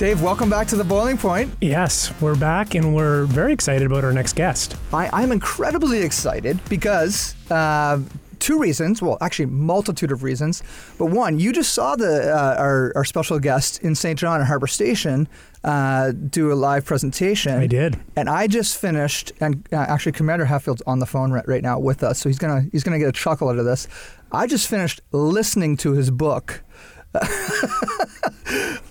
[0.00, 1.52] Dave, welcome back to the Boiling Point.
[1.60, 4.74] Yes, we're back and we're very excited about our next guest.
[4.94, 8.00] I, I'm incredibly excited because uh,
[8.38, 9.02] two reasons.
[9.02, 10.62] Well, actually, multitude of reasons.
[10.96, 14.18] But one, you just saw the uh, our, our special guest in St.
[14.18, 15.28] John at Harbor Station
[15.64, 17.52] uh, do a live presentation.
[17.52, 19.32] I did, and I just finished.
[19.38, 22.38] And uh, actually, Commander Hadfield's on the phone right, right now with us, so he's
[22.38, 23.86] gonna he's gonna get a chuckle out of this.
[24.32, 26.62] I just finished listening to his book.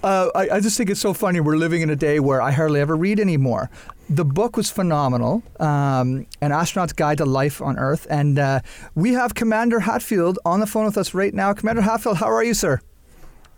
[0.03, 1.39] uh, I, I, just think it's so funny.
[1.39, 3.69] We're living in a day where I hardly ever read anymore.
[4.09, 8.05] The book was phenomenal, um, An Astronaut's Guide to Life on Earth.
[8.09, 8.59] And uh,
[8.93, 11.53] we have Commander Hadfield on the phone with us right now.
[11.53, 12.81] Commander Hadfield, how are you, sir?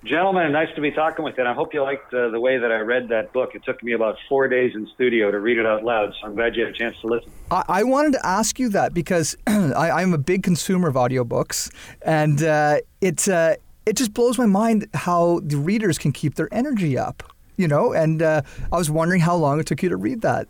[0.04, 1.42] Gentlemen, nice to be talking with you.
[1.42, 3.56] And I hope you liked uh, the way that I read that book.
[3.56, 6.36] It took me about four days in studio to read it out loud, so I'm
[6.36, 7.32] glad you had a chance to listen.
[7.50, 11.72] I, I wanted to ask you that because I, am a big consumer of audiobooks,
[12.04, 16.54] and uh, it's uh, it just blows my mind how the readers can keep their
[16.54, 17.24] energy up,
[17.58, 17.94] you know.
[17.94, 20.48] And uh, I was wondering how long it took you to read that.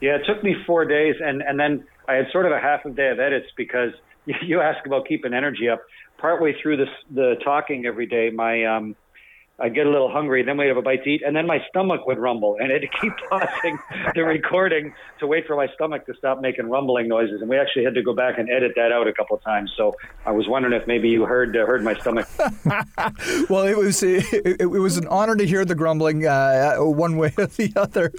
[0.00, 2.84] Yeah, it took me four days, and and then I had sort of a half
[2.84, 3.92] a day of edits because
[4.24, 5.82] you ask about keeping energy up.
[6.18, 8.96] Partway through this the talking every day, my um,
[9.60, 11.58] I'd get a little hungry, then we'd have a bite to eat, and then my
[11.68, 13.78] stomach would rumble, and I'd keep pausing
[14.14, 17.40] the recording to wait for my stomach to stop making rumbling noises.
[17.42, 19.72] And we actually had to go back and edit that out a couple of times.
[19.76, 19.94] So
[20.24, 22.26] I was wondering if maybe you heard uh, heard my stomach.
[23.50, 24.24] well, it was it,
[24.60, 28.12] it, was an honor to hear the grumbling uh, one way or the other.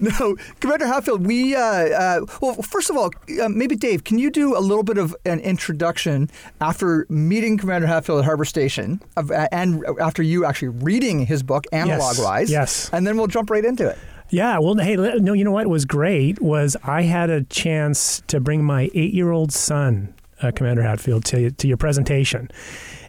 [0.00, 3.10] No, Commander Hadfield, we uh, uh well, first of all,
[3.42, 7.86] uh, maybe Dave, can you do a little bit of an introduction after meeting Commander
[7.86, 12.48] Hadfield at Harbor Station, and after you actually reading his book Analog Wise.
[12.48, 12.88] Yes.
[12.92, 13.98] And then we'll jump right into it.
[14.30, 18.40] Yeah, well, hey, no, you know what was great was I had a chance to
[18.40, 22.50] bring my eight-year-old son, uh, Commander Hadfield, to to your presentation,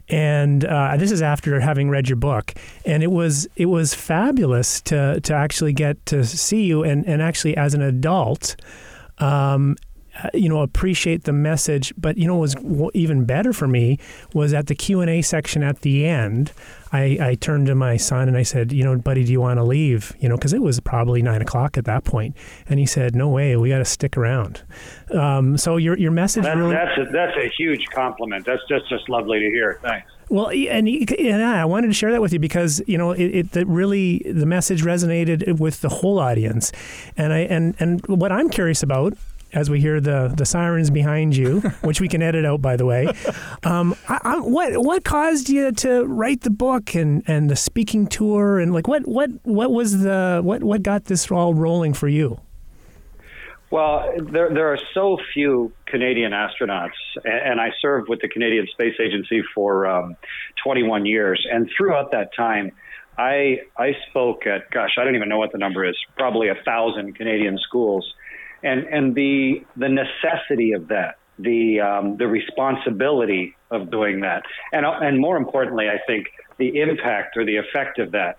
[0.10, 2.54] and uh, this is after having read your book,
[2.86, 7.20] and it was it was fabulous to to actually get to see you, and and
[7.20, 8.56] actually as an adult,
[9.18, 9.76] um,
[10.24, 14.00] uh, you know appreciate the message but you know what was even better for me
[14.34, 16.52] was at the q&a section at the end
[16.92, 19.58] I, I turned to my son and i said you know buddy do you want
[19.60, 20.16] to leave?
[20.20, 22.36] You know because it was probably nine o'clock at that point.
[22.68, 24.64] And he said no way we got to stick around.
[25.14, 28.46] Um, so your, your message that, really that's, a, that's a huge compliment.
[28.46, 29.80] That's just, just lovely to hear.
[29.82, 30.12] Thanks.
[30.30, 33.68] Well, and, and I wanted to share that with you because you know it, it
[33.68, 36.74] really the message resonated with the whole audience,
[37.16, 39.14] and I and and what I'm curious about
[39.58, 42.86] as we hear the the sirens behind you, which we can edit out, by the
[42.86, 43.08] way.
[43.64, 48.06] Um, I, I, what what caused you to write the book and, and the speaking
[48.06, 52.08] tour and like what what what was the what what got this all rolling for
[52.08, 52.40] you?
[53.72, 58.96] Well, there there are so few Canadian astronauts, and, I served with the Canadian Space
[59.00, 60.16] Agency for um,
[60.64, 62.72] 21 years, and throughout that time.
[63.20, 66.56] I I spoke at gosh I don't even know what the number is probably a
[66.64, 68.14] thousand Canadian schools
[68.64, 74.86] and and the the necessity of that, the um, the responsibility of doing that, and
[74.86, 78.38] and more importantly, I think the impact or the effect of that,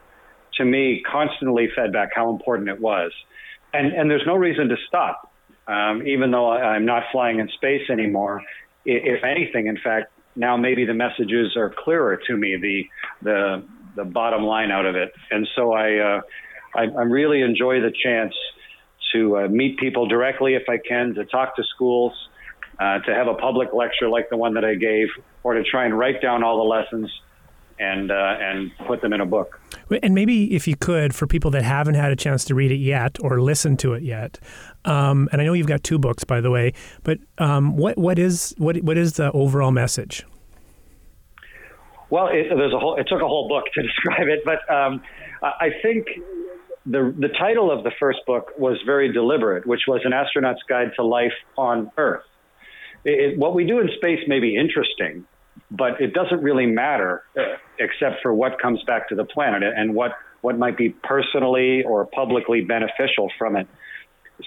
[0.55, 3.12] to me, constantly fed back how important it was,
[3.73, 5.33] and and there's no reason to stop,
[5.67, 8.43] um, even though I'm not flying in space anymore.
[8.84, 12.84] If anything, in fact, now maybe the messages are clearer to me, the
[13.23, 13.65] the
[13.97, 15.99] the bottom line out of it, and so I.
[15.99, 16.21] Uh,
[16.75, 18.34] I, I really enjoy the chance
[19.13, 22.13] to uh, meet people directly if I can, to talk to schools,
[22.79, 25.09] uh, to have a public lecture like the one that I gave,
[25.43, 27.11] or to try and write down all the lessons
[27.81, 29.61] and uh, and put them in a book.
[30.03, 32.77] And maybe if you could, for people that haven't had a chance to read it
[32.77, 34.39] yet or listen to it yet,
[34.84, 36.72] um, and I know you've got two books, by the way,
[37.03, 40.25] but um, what what is what what is the overall message?
[42.11, 42.97] Well, it, there's a whole.
[42.97, 45.03] It took a whole book to describe it, but um,
[45.43, 46.07] I think
[46.91, 50.93] the, the title of the first book was very deliberate, which was An Astronaut's Guide
[50.97, 52.25] to Life on Earth.
[53.05, 55.27] It, it, what we do in space may be interesting,
[55.71, 57.43] but it doesn't really matter uh,
[57.79, 62.07] except for what comes back to the planet and what, what might be personally or
[62.07, 63.69] publicly beneficial from it.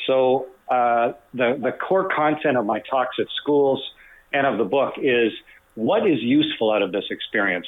[0.08, 3.84] So, uh, the, the core content of my talks at schools
[4.32, 5.34] and of the book is
[5.76, 7.68] what is useful out of this experience?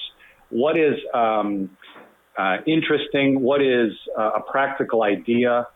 [0.50, 1.76] What is um,
[2.38, 3.42] uh, interesting?
[3.42, 5.68] What is uh, a practical idea?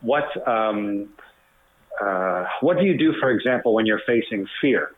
[0.00, 1.10] What um,
[2.00, 4.90] uh, what do you do, for example, when you're facing fear?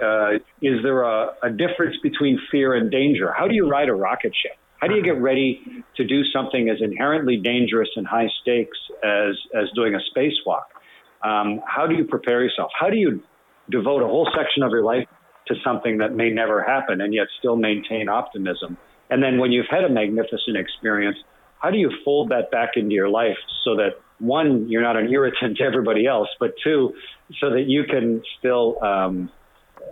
[0.00, 3.32] Uh, is there a, a difference between fear and danger?
[3.36, 4.56] How do you ride a rocket ship?
[4.78, 9.34] How do you get ready to do something as inherently dangerous and high stakes as,
[9.54, 10.66] as doing a spacewalk?
[11.24, 12.70] Um, how do you prepare yourself?
[12.78, 13.20] How do you
[13.68, 15.08] devote a whole section of your life
[15.48, 18.76] to something that may never happen and yet still maintain optimism?
[19.10, 21.16] And then when you've had a magnificent experience,
[21.60, 25.08] how do you fold that back into your life so that one, you're not an
[25.10, 26.92] irritant to everybody else, but two,
[27.40, 29.30] so that you can still um,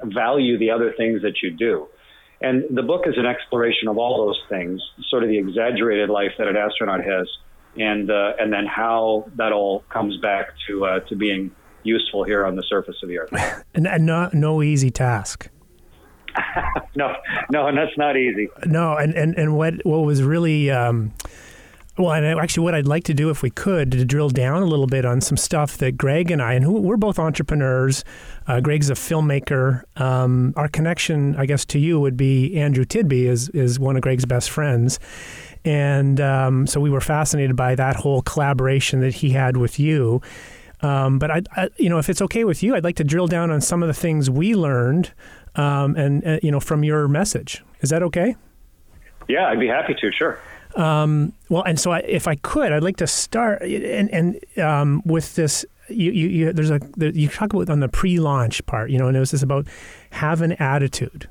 [0.02, 1.86] value the other things that you do?
[2.40, 6.32] And the book is an exploration of all those things, sort of the exaggerated life
[6.38, 7.26] that an astronaut has,
[7.78, 11.50] and uh, and then how that all comes back to uh, to being
[11.82, 13.64] useful here on the surface of the Earth.
[13.74, 15.48] and, and not, no easy task.
[16.96, 17.14] no,
[17.50, 18.48] no, and that's not easy.
[18.64, 20.70] No, and and and what what was really.
[20.70, 21.12] Um,
[21.98, 24.66] well, and actually, what I'd like to do, if we could, to drill down a
[24.66, 28.04] little bit on some stuff that Greg and I, and who, we're both entrepreneurs.
[28.46, 29.82] Uh, Greg's a filmmaker.
[29.98, 34.02] Um, our connection, I guess, to you would be Andrew Tidby is is one of
[34.02, 34.98] Greg's best friends,
[35.64, 40.20] and um, so we were fascinated by that whole collaboration that he had with you.
[40.82, 43.26] Um, but I, I, you know, if it's okay with you, I'd like to drill
[43.26, 45.12] down on some of the things we learned,
[45.54, 47.62] um, and uh, you know, from your message.
[47.80, 48.36] Is that okay?
[49.28, 50.12] Yeah, I'd be happy to.
[50.12, 50.38] Sure.
[50.76, 55.02] Um, well, and so I, if I could, I'd like to start and, and um,
[55.04, 55.64] with this.
[55.88, 59.16] You, you, you, there's a you talk about on the pre-launch part, you know, and
[59.16, 59.68] it was just about
[60.10, 61.28] have an attitude,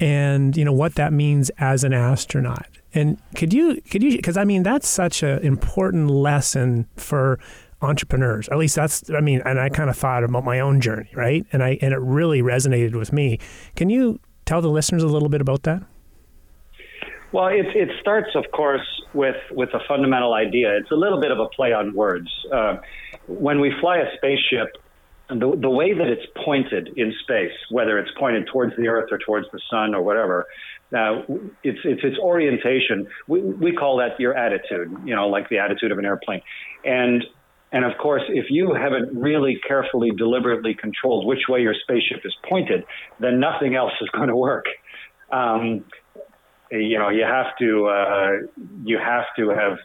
[0.00, 2.66] and you know what that means as an astronaut.
[2.92, 7.38] And could you could you because I mean that's such an important lesson for
[7.80, 8.48] entrepreneurs.
[8.48, 11.46] At least that's I mean, and I kind of thought about my own journey, right?
[11.52, 13.38] And I and it really resonated with me.
[13.76, 15.82] Can you tell the listeners a little bit about that?
[17.30, 20.76] Well, it, it starts, of course, with, with a fundamental idea.
[20.78, 22.28] It's a little bit of a play on words.
[22.50, 22.76] Uh,
[23.26, 24.68] when we fly a spaceship,
[25.28, 29.18] the, the way that it's pointed in space, whether it's pointed towards the Earth or
[29.18, 30.46] towards the sun or whatever,
[30.96, 31.20] uh,
[31.62, 33.06] it's, it's its orientation.
[33.26, 36.40] We, we call that your attitude, you know, like the attitude of an airplane.
[36.82, 37.24] And
[37.70, 42.34] and of course, if you haven't really carefully, deliberately controlled which way your spaceship is
[42.48, 42.84] pointed,
[43.20, 44.64] then nothing else is going to work.
[45.30, 45.84] Um,
[46.70, 48.30] you know, you have to uh,
[48.84, 49.78] you have to have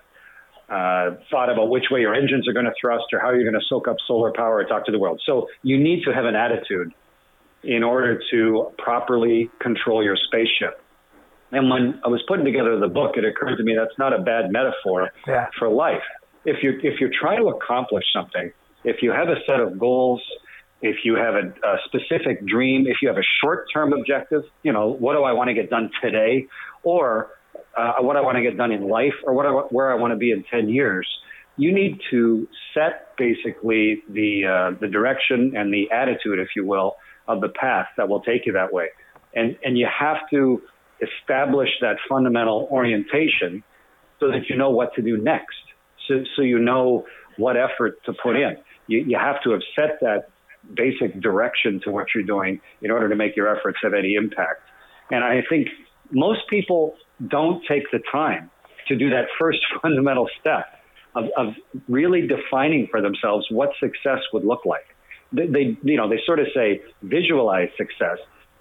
[0.69, 3.59] uh, thought about which way your engines are going to thrust or how you're going
[3.59, 5.21] to soak up solar power or talk to the world.
[5.25, 6.93] So you need to have an attitude
[7.63, 10.81] in order to properly control your spaceship.
[11.51, 14.21] And when I was putting together the book, it occurred to me that's not a
[14.21, 15.47] bad metaphor yeah.
[15.59, 16.01] for life.
[16.45, 18.51] If you if you're trying to accomplish something,
[18.83, 20.21] if you have a set of goals
[20.83, 24.73] if you have a, a specific dream, if you have a short term objective, you
[24.73, 26.47] know, what do I want to get done today?
[26.83, 27.29] Or
[27.75, 30.11] uh, what I want to get done in life or what I, where I want
[30.11, 31.07] to be in 10 years,
[31.55, 36.97] you need to set basically the, uh, the direction and the attitude, if you will,
[37.29, 38.89] of the path that will take you that way.
[39.33, 40.61] And, and you have to
[41.01, 43.63] establish that fundamental orientation
[44.19, 45.55] so that you know what to do next.
[46.07, 47.05] So, so you know
[47.37, 48.57] what effort to put in.
[48.87, 50.29] You, you have to have set that
[50.73, 54.61] basic direction to what you're doing in order to make your efforts have any impact.
[55.11, 55.67] And I think
[56.11, 56.95] most people
[57.27, 58.49] don't take the time
[58.87, 60.65] to do that first fundamental step
[61.15, 61.53] of, of
[61.87, 64.85] really defining for themselves what success would look like.
[65.31, 68.17] They, they, you know, they sort of say visualize success,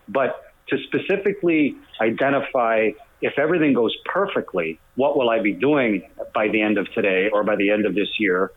[0.09, 2.91] but to specifically identify
[3.23, 6.03] if everything goes perfectly, what will I be doing
[6.35, 8.53] by the end of today or by the end of this year?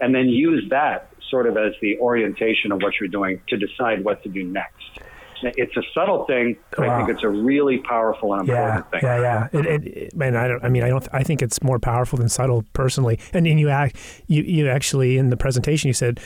[0.00, 4.04] And then use that sort of as the orientation of what you're doing to decide
[4.04, 5.00] what to do next.
[5.42, 6.94] It's a subtle thing, but wow.
[6.94, 9.00] I think it's a really powerful and important yeah, thing.
[9.02, 9.58] Yeah, yeah.
[9.58, 10.62] It, it, it, man, I don't.
[10.62, 11.08] I mean, I don't.
[11.14, 13.18] I think it's more powerful than subtle, personally.
[13.32, 13.96] And then you act.
[14.26, 16.20] You you actually in the presentation you said.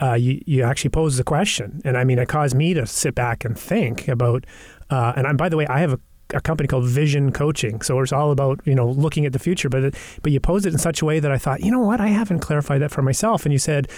[0.00, 3.14] Uh, you, you actually posed the question, and I mean, it caused me to sit
[3.14, 4.46] back and think about.
[4.90, 6.00] Uh, and I'm, by the way, I have a
[6.32, 7.82] a company called Vision Coaching.
[7.82, 9.68] So it's all about you know looking at the future.
[9.68, 11.80] But it, but you posed it in such a way that I thought, you know
[11.80, 13.44] what, I haven't clarified that for myself.
[13.44, 13.88] And you said,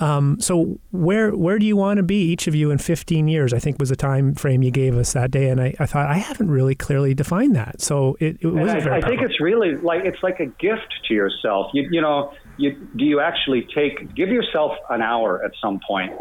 [0.00, 3.52] um, so where where do you want to be each of you in 15 years?
[3.52, 5.48] I think was the time frame you gave us that day.
[5.48, 7.80] And I, I thought I haven't really clearly defined that.
[7.80, 11.14] So it, it was I, I think it's really like it's like a gift to
[11.14, 11.70] yourself.
[11.72, 12.32] You you know.
[12.56, 16.12] You, do you actually take give yourself an hour at some point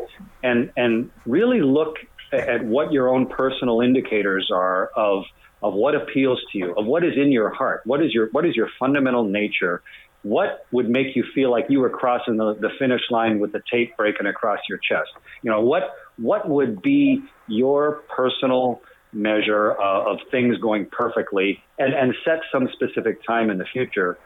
[0.42, 1.98] and and really look
[2.34, 5.24] at what your own personal indicators are of
[5.63, 8.46] of what appeals to you, of what is in your heart, what is your what
[8.46, 9.82] is your fundamental nature,
[10.24, 13.62] what would make you feel like you were crossing the, the finish line with the
[13.72, 15.10] tape breaking across your chest?
[15.41, 15.84] You know, what
[16.17, 18.82] what would be your personal
[19.13, 24.17] measure uh, of things going perfectly and, and set some specific time in the future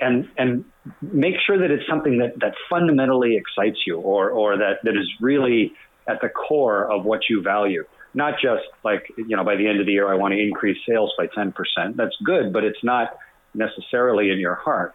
[0.00, 0.64] and and
[1.02, 5.08] make sure that it's something that, that fundamentally excites you or, or that, that is
[5.20, 5.72] really
[6.06, 7.84] at the core of what you value.
[8.14, 10.78] Not just like, you know, by the end of the year, I want to increase
[10.88, 11.52] sales by 10%.
[11.96, 13.18] That's good, but it's not
[13.54, 14.94] necessarily in your heart.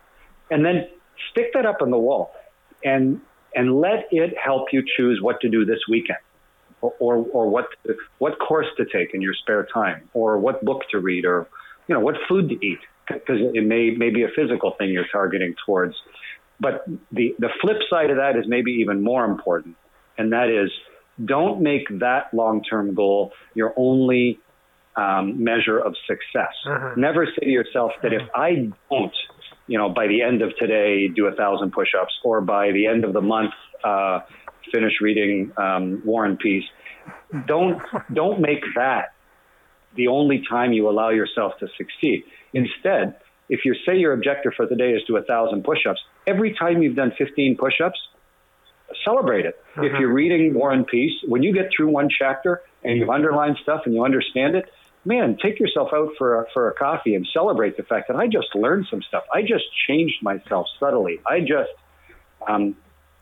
[0.49, 0.87] And then
[1.31, 2.33] stick that up on the wall
[2.83, 3.21] and,
[3.55, 6.19] and let it help you choose what to do this weekend
[6.81, 7.67] or, or, or what,
[8.17, 11.47] what course to take in your spare time or what book to read or,
[11.87, 15.07] you know, what food to eat because it may, may be a physical thing you're
[15.11, 15.95] targeting towards.
[16.59, 19.75] But the, the flip side of that is maybe even more important,
[20.17, 20.71] and that is
[21.23, 24.39] don't make that long term goal your only
[24.95, 26.53] um, measure of success.
[26.65, 26.93] Uh-huh.
[26.97, 29.13] Never say to yourself that if I don't,
[29.67, 32.87] you know, by the end of today, do a thousand push ups, or by the
[32.87, 33.53] end of the month,
[33.83, 34.19] uh,
[34.71, 36.65] finish reading um, War and Peace.
[37.47, 37.81] Don't
[38.13, 39.13] don't make that
[39.95, 42.23] the only time you allow yourself to succeed.
[42.53, 43.15] Instead,
[43.49, 46.81] if you say your objective for the day is to a thousand push-ups, every time
[46.81, 47.99] you've done 15 push-ups,
[49.03, 49.55] celebrate it.
[49.75, 49.85] Uh-huh.
[49.85, 53.57] If you're reading War and Peace, when you get through one chapter and you've underlined
[53.61, 54.65] stuff and you understand it,
[55.05, 58.27] man, take yourself out for a, for a coffee and celebrate the fact that I
[58.27, 59.23] just learned some stuff.
[59.33, 61.19] I just changed myself subtly.
[61.29, 61.71] I just
[62.47, 62.75] um,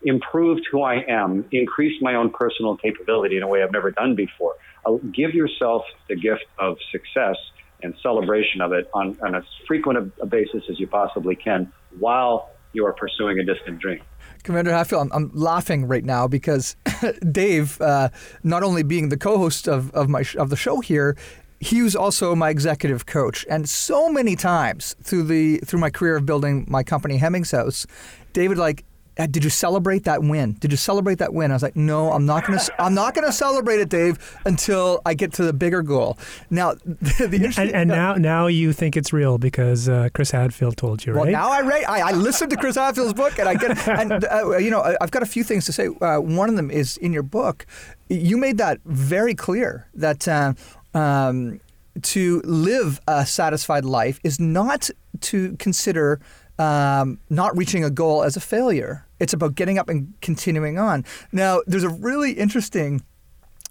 [0.04, 4.16] improved who I am, increased my own personal capability in a way I've never done
[4.16, 4.56] before.
[4.86, 7.36] I'll give yourself the gift of success
[7.84, 12.51] and celebration of it on, on as frequent a, basis as you possibly can while
[12.74, 14.01] you are pursuing a distant dream.
[14.44, 16.75] Commander Hadfield, I'm, I'm laughing right now because
[17.32, 18.10] Dave, uh,
[18.44, 21.16] not only being the co-host of, of my of the show here,
[21.60, 26.16] he was also my executive coach, and so many times through the through my career
[26.16, 27.86] of building my company Hemmings House,
[28.34, 28.84] David like
[29.15, 30.53] did you celebrate that win?
[30.53, 31.51] Did you celebrate that win?
[31.51, 32.62] I was like, no, I'm not gonna.
[32.80, 36.18] I'm not gonna celebrate it, Dave, until I get to the bigger goal.
[36.50, 40.77] Now, the, the and, and, now, now you think it's real because uh, Chris Hadfield
[40.77, 41.32] told you, well, right?
[41.32, 43.72] now I, read, I I listened to Chris Hadfield's book, and I get.
[43.91, 45.88] And uh, you know, I've got a few things to say.
[45.88, 47.65] Uh, one of them is in your book.
[48.10, 50.27] You made that very clear that.
[50.27, 50.53] Uh,
[50.94, 51.60] um,
[52.01, 54.89] to live a satisfied life is not
[55.20, 56.20] to consider
[56.62, 59.08] um, not reaching a goal as a failure.
[59.20, 61.03] It's about getting up and continuing on.
[61.32, 63.01] Now, there's a really interesting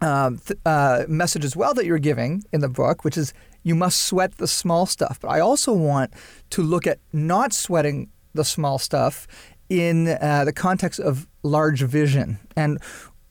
[0.00, 3.32] um, th- uh, message as well that you're giving in the book, which is
[3.62, 5.20] you must sweat the small stuff.
[5.20, 6.12] But I also want
[6.50, 9.28] to look at not sweating the small stuff
[9.68, 12.38] in uh, the context of large vision.
[12.56, 12.80] And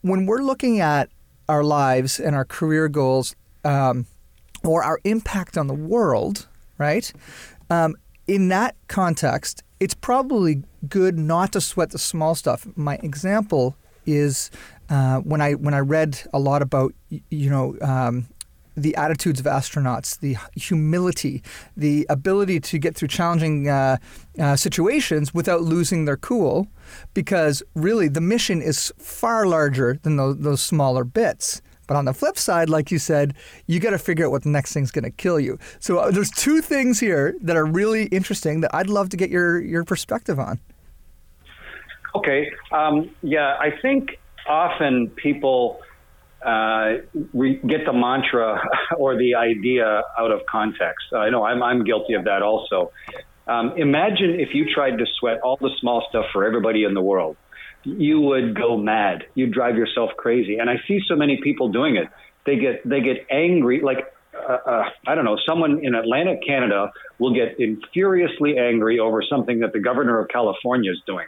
[0.01, 1.09] when we're looking at
[1.49, 3.35] our lives and our career goals
[3.65, 4.05] um,
[4.63, 6.47] or our impact on the world,
[6.77, 7.11] right?
[7.69, 7.95] Um,
[8.29, 12.67] in that context, it's probably good not to sweat the small stuff.
[12.75, 14.51] My example is
[14.89, 18.27] uh, when I when I read a lot about you know um,
[18.77, 21.41] the attitudes of astronauts, the humility,
[21.75, 23.97] the ability to get through challenging uh,
[24.37, 26.67] uh, situations without losing their cool,
[27.15, 31.63] because really the mission is far larger than those, those smaller bits.
[31.89, 33.33] But on the flip side, like you said,
[33.65, 35.57] you got to figure out what the next thing's going to kill you.
[35.79, 39.31] So uh, there's two things here that are really interesting that I'd love to get
[39.31, 40.59] your your perspective on.
[42.15, 42.51] Okay.
[42.71, 45.79] Um, yeah, I think often people
[46.45, 46.97] uh,
[47.33, 48.63] re- get the mantra
[48.95, 51.07] or the idea out of context.
[51.11, 52.91] I know I'm, I'm guilty of that also.
[53.47, 57.01] Um, imagine if you tried to sweat all the small stuff for everybody in the
[57.01, 57.35] world
[57.83, 59.25] you would go mad.
[59.35, 60.57] You'd drive yourself crazy.
[60.57, 62.07] And I see so many people doing it.
[62.45, 63.81] They get they get angry.
[63.81, 67.57] Like uh, uh, I don't know, someone in Atlantic Canada will get
[67.93, 71.27] furiously angry over something that the governor of California is doing.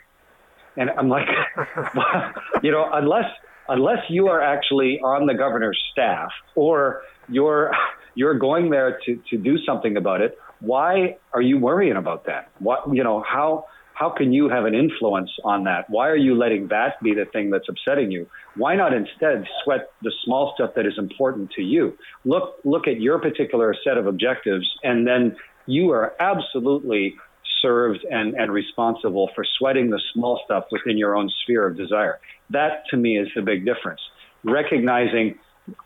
[0.77, 1.27] And I'm like,
[2.63, 3.29] you know, unless
[3.67, 7.72] unless you are actually on the governor's staff or you're
[8.15, 12.50] you're going there to to do something about it, why are you worrying about that?
[12.60, 13.65] What you know how
[14.01, 15.88] how can you have an influence on that?
[15.88, 18.25] Why are you letting that be the thing that's upsetting you?
[18.55, 21.96] Why not instead sweat the small stuff that is important to you?
[22.25, 25.36] Look, look at your particular set of objectives, and then
[25.67, 27.15] you are absolutely
[27.62, 32.20] served and, and responsible for sweating the small stuff within your own sphere of desire.
[32.50, 34.01] That to me is the big difference.
[34.43, 35.38] Recognizing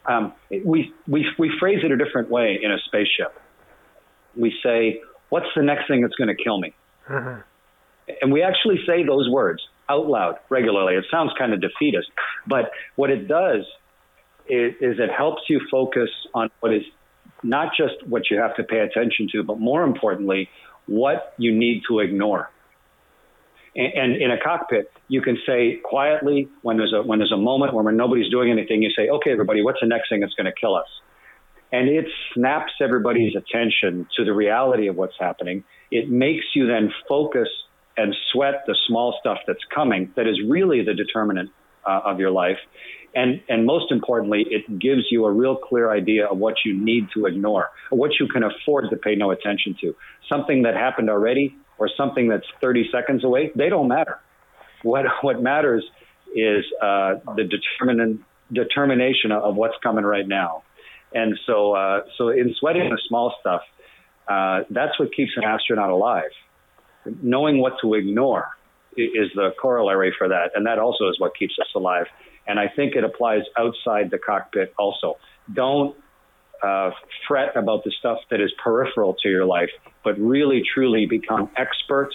[0.06, 0.32] um,
[0.64, 3.38] we, we, we phrase it a different way in a spaceship.
[4.38, 6.74] We say, What's the next thing that's going to kill me?
[7.10, 7.42] Uh-huh.
[8.22, 10.96] And we actually say those words out loud regularly.
[10.96, 12.10] It sounds kind of defeatist,
[12.48, 13.66] but what it does
[14.48, 16.84] is, is it helps you focus on what is
[17.44, 20.50] not just what you have to pay attention to, but more importantly,
[20.88, 22.50] what you need to ignore.
[23.76, 27.38] And, and in a cockpit, you can say quietly when there's a when there's a
[27.38, 30.46] moment where nobody's doing anything, you say, "Okay, everybody, what's the next thing that's going
[30.46, 30.88] to kill us?"
[31.72, 35.64] and it snaps everybody's attention to the reality of what's happening.
[35.92, 37.50] It makes you then focus
[37.98, 41.50] and sweat the small stuff that's coming that is really the determinant
[41.86, 42.58] uh, of your life.
[43.14, 47.08] And, and most importantly, it gives you a real clear idea of what you need
[47.14, 49.96] to ignore, what you can afford to pay no attention to.
[50.28, 54.20] Something that happened already or something that's 30 seconds away, they don't matter.
[54.84, 55.86] What, what matters
[56.36, 58.22] is uh, the determinant,
[58.52, 60.64] determination of what's coming right now.
[61.14, 63.62] And so, uh, so in sweating the small stuff,
[64.28, 66.32] uh, that's what keeps an astronaut alive.
[67.22, 68.50] Knowing what to ignore
[68.98, 72.06] is the corollary for that, and that also is what keeps us alive.
[72.48, 75.18] And I think it applies outside the cockpit also.
[75.52, 75.96] Don't
[76.64, 76.92] uh,
[77.28, 79.70] fret about the stuff that is peripheral to your life,
[80.04, 82.12] but really truly become expert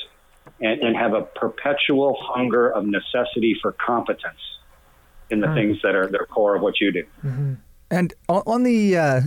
[0.60, 4.40] and, and have a perpetual hunger of necessity for competence
[5.30, 5.54] in the mm.
[5.54, 7.04] things that are the core of what you do.
[7.24, 7.54] Mm-hmm.
[7.90, 9.20] And on the uh,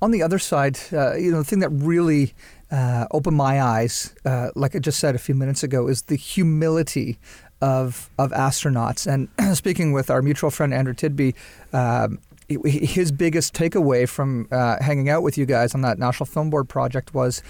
[0.00, 2.34] on the other side, uh, you know, the thing that really
[2.72, 6.16] uh, opened my eyes, uh, like I just said a few minutes ago, is the
[6.16, 7.18] humility
[7.60, 9.06] of of astronauts.
[9.06, 11.34] And speaking with our mutual friend Andrew Tidby.
[11.72, 12.18] Um,
[12.66, 16.68] his biggest takeaway from uh, hanging out with you guys on that National Film Board
[16.68, 17.42] project was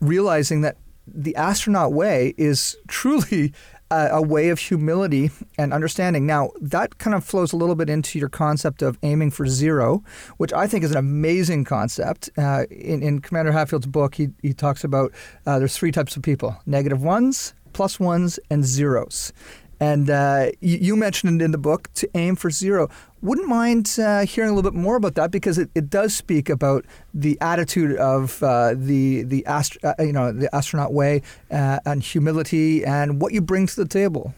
[0.00, 3.54] realizing that the astronaut way is truly
[3.90, 6.26] a, a, way of humility and understanding.
[6.26, 10.02] Now, that kind of flows a little bit into your concept of aiming for zero,
[10.36, 12.30] which I think is an amazing concept.
[12.38, 15.12] Uh, in, in, Commander Hadfield's book, he, he talks about
[15.46, 19.32] uh, there's three types of people negative ones, plus ones, and zeros.
[19.80, 22.90] And uh, you, you, mentioned in the book to aim for zero.
[23.22, 26.50] Wouldn't mind uh, hearing a little bit more about that because it, it does speak
[26.50, 26.84] about
[27.14, 32.02] the attitude of uh, the the ast- uh, you know the astronaut way uh, and
[32.02, 34.34] humility and what you bring to the table.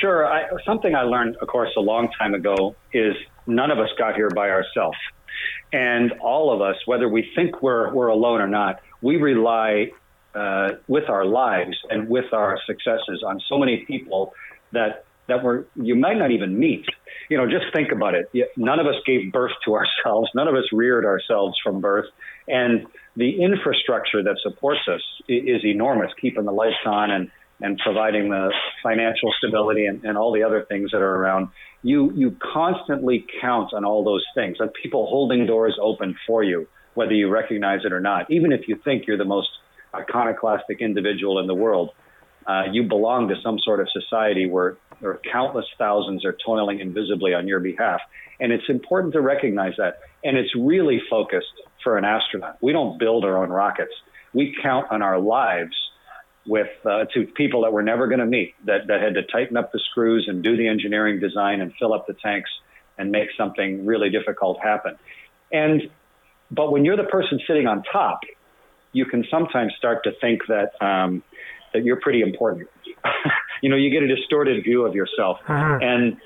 [0.00, 0.26] Sure.
[0.26, 3.14] I, something I learned, of course, a long time ago is
[3.46, 4.98] none of us got here by ourselves,
[5.72, 9.90] and all of us, whether we think we're we're alone or not, we rely
[10.38, 14.32] uh, with our lives and with our successes on so many people
[14.72, 16.86] that that we're you might not even meet.
[17.28, 18.30] You know, just think about it.
[18.56, 20.30] None of us gave birth to ourselves.
[20.34, 22.06] None of us reared ourselves from birth,
[22.46, 28.30] and the infrastructure that supports us is enormous, keeping the lights on and and providing
[28.30, 28.52] the
[28.84, 31.48] financial stability and, and all the other things that are around.
[31.82, 36.68] You you constantly count on all those things, on people holding doors open for you,
[36.94, 38.30] whether you recognize it or not.
[38.30, 39.48] Even if you think you're the most
[39.94, 41.90] iconoclastic individual in the world.
[42.46, 46.80] Uh, you belong to some sort of society where there are countless thousands are toiling
[46.80, 48.00] invisibly on your behalf.
[48.40, 50.00] And it's important to recognize that.
[50.24, 51.46] And it's really focused
[51.82, 52.56] for an astronaut.
[52.60, 53.92] We don't build our own rockets.
[54.32, 55.74] We count on our lives
[56.46, 59.56] with uh, to people that we're never going to meet that, that had to tighten
[59.56, 62.50] up the screws and do the engineering design and fill up the tanks
[62.96, 64.96] and make something really difficult happen.
[65.52, 65.82] And
[66.50, 68.20] but when you're the person sitting on top,
[68.92, 71.22] you can sometimes start to think that um,
[71.72, 72.68] that you're pretty important.
[73.62, 75.78] you know, you get a distorted view of yourself, uh-huh.
[75.80, 76.16] and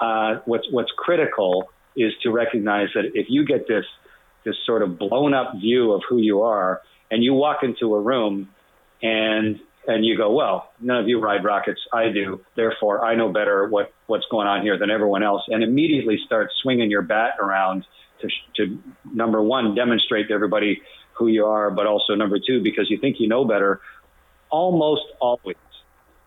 [0.00, 3.84] uh, what's what's critical is to recognize that if you get this
[4.44, 8.00] this sort of blown up view of who you are, and you walk into a
[8.00, 8.48] room
[9.02, 12.40] and and you go, well, none of you ride rockets, I do.
[12.56, 16.50] Therefore, I know better what what's going on here than everyone else, and immediately start
[16.62, 17.84] swinging your bat around
[18.20, 18.78] to to
[19.12, 20.80] number one demonstrate to everybody
[21.18, 23.80] who you are, but also number two, because you think you know better,
[24.50, 25.56] almost always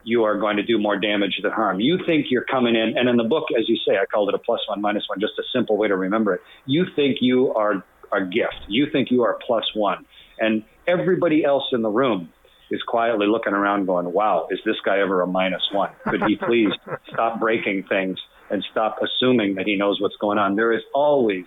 [0.03, 1.79] you are going to do more damage than harm.
[1.79, 4.35] You think you're coming in, and in the book, as you say, I called it
[4.35, 6.41] a plus one, minus one, just a simple way to remember it.
[6.65, 8.55] You think you are a gift.
[8.67, 10.05] You think you are plus one.
[10.39, 12.31] And everybody else in the room
[12.71, 15.91] is quietly looking around going, wow, is this guy ever a minus one?
[16.03, 16.69] Could he please
[17.13, 18.17] stop breaking things
[18.49, 20.55] and stop assuming that he knows what's going on?
[20.55, 21.45] There is always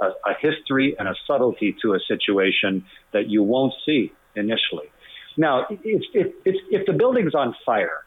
[0.00, 4.90] a, a history and a subtlety to a situation that you won't see initially.
[5.36, 5.80] Now, if,
[6.14, 8.04] if, if, if the building's on fire,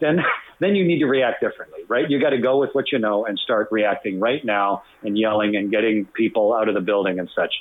[0.00, 0.18] then
[0.60, 2.08] then you need to react differently, right?
[2.08, 5.54] You got to go with what you know and start reacting right now and yelling
[5.54, 7.52] and getting people out of the building and such.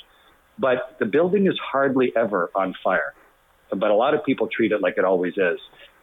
[0.58, 3.14] But the building is hardly ever on fire.
[3.70, 5.60] But a lot of people treat it like it always is.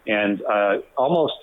[0.07, 1.35] And uh, almost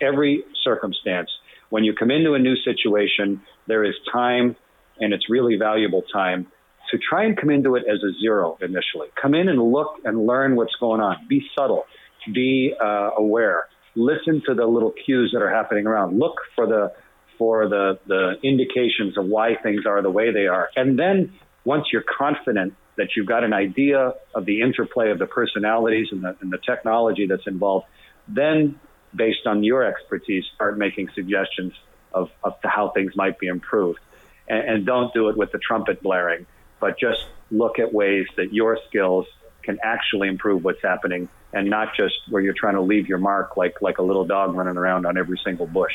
[0.00, 1.30] every circumstance,
[1.70, 4.56] when you come into a new situation, there is time
[5.00, 6.46] and it's really valuable time
[6.90, 9.08] to try and come into it as a zero initially.
[9.20, 11.16] Come in and look and learn what's going on.
[11.28, 11.84] Be subtle.
[12.32, 13.66] Be uh, aware.
[13.94, 16.18] Listen to the little cues that are happening around.
[16.18, 16.92] Look for the
[17.36, 20.68] for the the indications of why things are the way they are.
[20.76, 21.34] And then
[21.64, 26.24] once you're confident that you've got an idea of the interplay of the personalities and
[26.24, 27.86] the, and the technology that's involved,
[28.26, 28.78] then
[29.14, 31.72] based on your expertise, start making suggestions
[32.12, 34.00] of, of how things might be improved.
[34.48, 36.46] And, and don't do it with the trumpet blaring,
[36.80, 39.26] but just look at ways that your skills
[39.62, 43.56] can actually improve what's happening and not just where you're trying to leave your mark
[43.56, 45.92] like like a little dog running around on every single bush.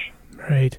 [0.50, 0.78] Right.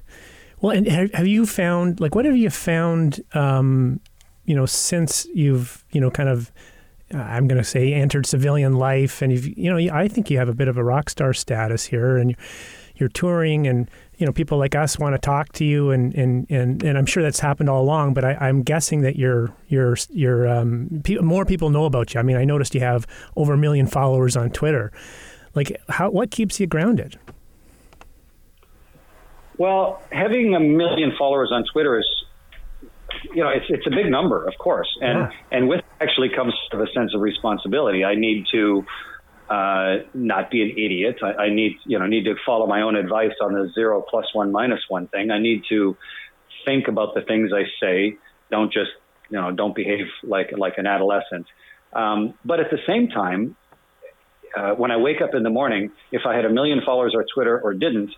[0.61, 3.21] Well, and have, have you found like what have you found?
[3.33, 3.99] Um,
[4.45, 6.51] you know, since you've you know kind of
[7.13, 10.37] uh, I'm going to say entered civilian life, and you've you know I think you
[10.37, 12.35] have a bit of a rock star status here, and
[12.95, 16.49] you're touring and you know people like us want to talk to you and and
[16.49, 19.97] and, and I'm sure that's happened all along but I, am guessing that you're you're
[20.09, 22.19] you're um, pe- more people know about you.
[22.19, 24.91] I mean I noticed you have over a million followers on Twitter.
[25.53, 27.19] Like how what keeps you grounded?
[29.57, 32.07] Well having a million followers on Twitter is
[33.33, 34.89] you know it's it's a big number of course.
[35.01, 35.57] And yeah.
[35.57, 38.03] and with actually comes of a sense of responsibility.
[38.03, 38.85] I need to
[39.49, 41.17] uh, not be an idiot.
[41.21, 44.25] I, I need, you know, need to follow my own advice on the zero plus
[44.33, 45.31] one minus one thing.
[45.31, 45.95] I need to
[46.65, 48.17] think about the things I say.
[48.49, 48.91] Don't just,
[49.29, 51.47] you know, don't behave like like an adolescent.
[51.93, 53.55] Um, but at the same time,
[54.55, 57.23] uh, when I wake up in the morning, if I had a million followers on
[57.33, 58.11] Twitter or didn't,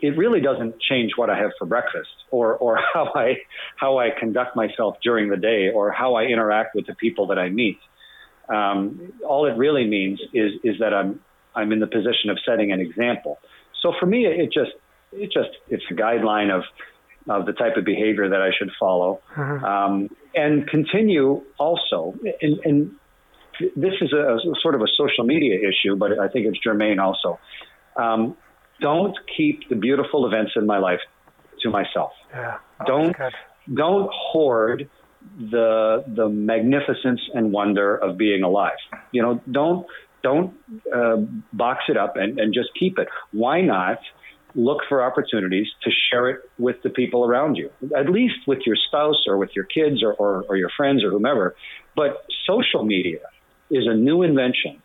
[0.00, 3.38] it really doesn't change what I have for breakfast or, or how I
[3.76, 7.38] how I conduct myself during the day or how I interact with the people that
[7.38, 7.78] I meet.
[8.48, 11.20] Um, all it really means is is that I'm
[11.54, 13.38] I'm in the position of setting an example.
[13.82, 14.72] So for me, it just
[15.12, 16.64] it just it's a guideline of
[17.28, 19.66] of the type of behavior that I should follow, uh-huh.
[19.66, 22.14] um, and continue also.
[22.40, 22.94] And, and
[23.76, 26.98] this is a, a, sort of a social media issue, but I think it's germane
[26.98, 27.38] also.
[27.96, 28.36] Um,
[28.80, 31.00] don't keep the beautiful events in my life
[31.60, 32.12] to myself.
[32.30, 32.58] Yeah.
[32.80, 33.16] Oh, don't
[33.74, 34.88] don't hoard
[35.38, 38.78] the the magnificence and wonder of being alive.
[39.12, 39.86] You know, don't
[40.22, 40.54] don't
[40.94, 41.16] uh,
[41.52, 43.08] box it up and, and just keep it.
[43.32, 43.98] Why not
[44.54, 48.76] look for opportunities to share it with the people around you, at least with your
[48.88, 51.54] spouse or with your kids or, or, or your friends or whomever.
[51.94, 53.20] But social media
[53.70, 54.82] is a new invention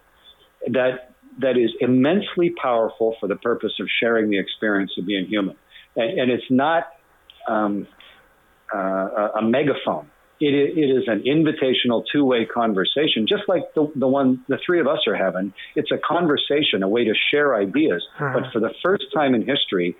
[0.67, 5.55] that that is immensely powerful for the purpose of sharing the experience of being human,
[5.95, 6.83] and, and it's not
[7.47, 7.87] um,
[8.73, 10.09] uh, a megaphone
[10.47, 14.87] it, it is an invitational two-way conversation, just like the, the one the three of
[14.87, 15.53] us are having.
[15.79, 18.01] It's a conversation, a way to share ideas.
[18.19, 18.33] Uh-huh.
[18.35, 19.95] But for the first time in history,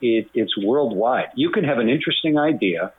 [0.00, 1.30] it, it's worldwide.
[1.34, 2.92] You can have an interesting idea,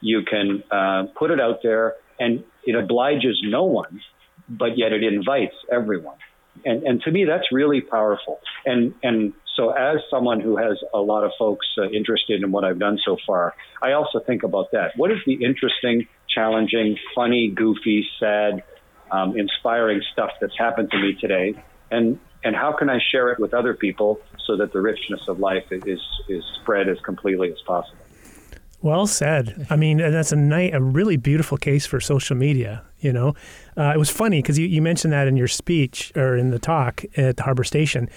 [0.00, 1.86] you can uh, put it out there,
[2.18, 4.00] and it obliges no one,
[4.48, 6.16] but yet it invites everyone.
[6.64, 8.40] And, and to me, that's really powerful.
[8.64, 12.64] And, and so, as someone who has a lot of folks uh, interested in what
[12.64, 14.96] I've done so far, I also think about that.
[14.96, 18.62] What is the interesting, challenging, funny, goofy, sad,
[19.10, 21.60] um, inspiring stuff that's happened to me today?
[21.90, 25.40] And and how can I share it with other people so that the richness of
[25.40, 27.98] life is is spread as completely as possible?
[28.80, 29.66] Well said.
[29.70, 32.84] I mean, that's a night, a really beautiful case for social media.
[33.00, 33.34] You know,
[33.76, 36.58] uh, it was funny because you, you mentioned that in your speech or in the
[36.60, 38.08] talk at the Harbor Station,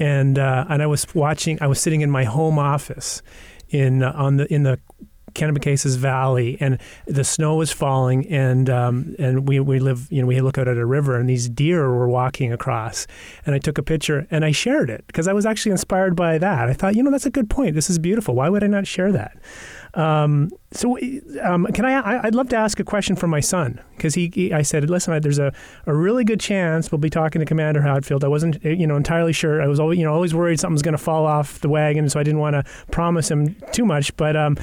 [0.00, 1.58] and uh, and I was watching.
[1.60, 3.22] I was sitting in my home office
[3.68, 4.80] in uh, on the in the
[5.34, 10.26] Kennebecasis Valley, and the snow was falling, and um, and we, we live, you know,
[10.26, 13.06] we look out at a river, and these deer were walking across,
[13.46, 16.38] and I took a picture and I shared it because I was actually inspired by
[16.38, 16.68] that.
[16.68, 17.74] I thought, you know, that's a good point.
[17.74, 18.34] This is beautiful.
[18.34, 19.36] Why would I not share that?
[19.94, 20.96] Um, so,
[21.42, 22.24] um, can I, I?
[22.26, 25.20] would love to ask a question from my son because he, he, I said, listen,
[25.20, 25.52] there's a,
[25.86, 28.24] a really good chance we'll be talking to Commander Hadfield.
[28.24, 29.60] I wasn't, you know, entirely sure.
[29.60, 32.20] I was always, you know, always worried something's going to fall off the wagon, so
[32.20, 34.16] I didn't want to promise him too much.
[34.16, 34.56] But um,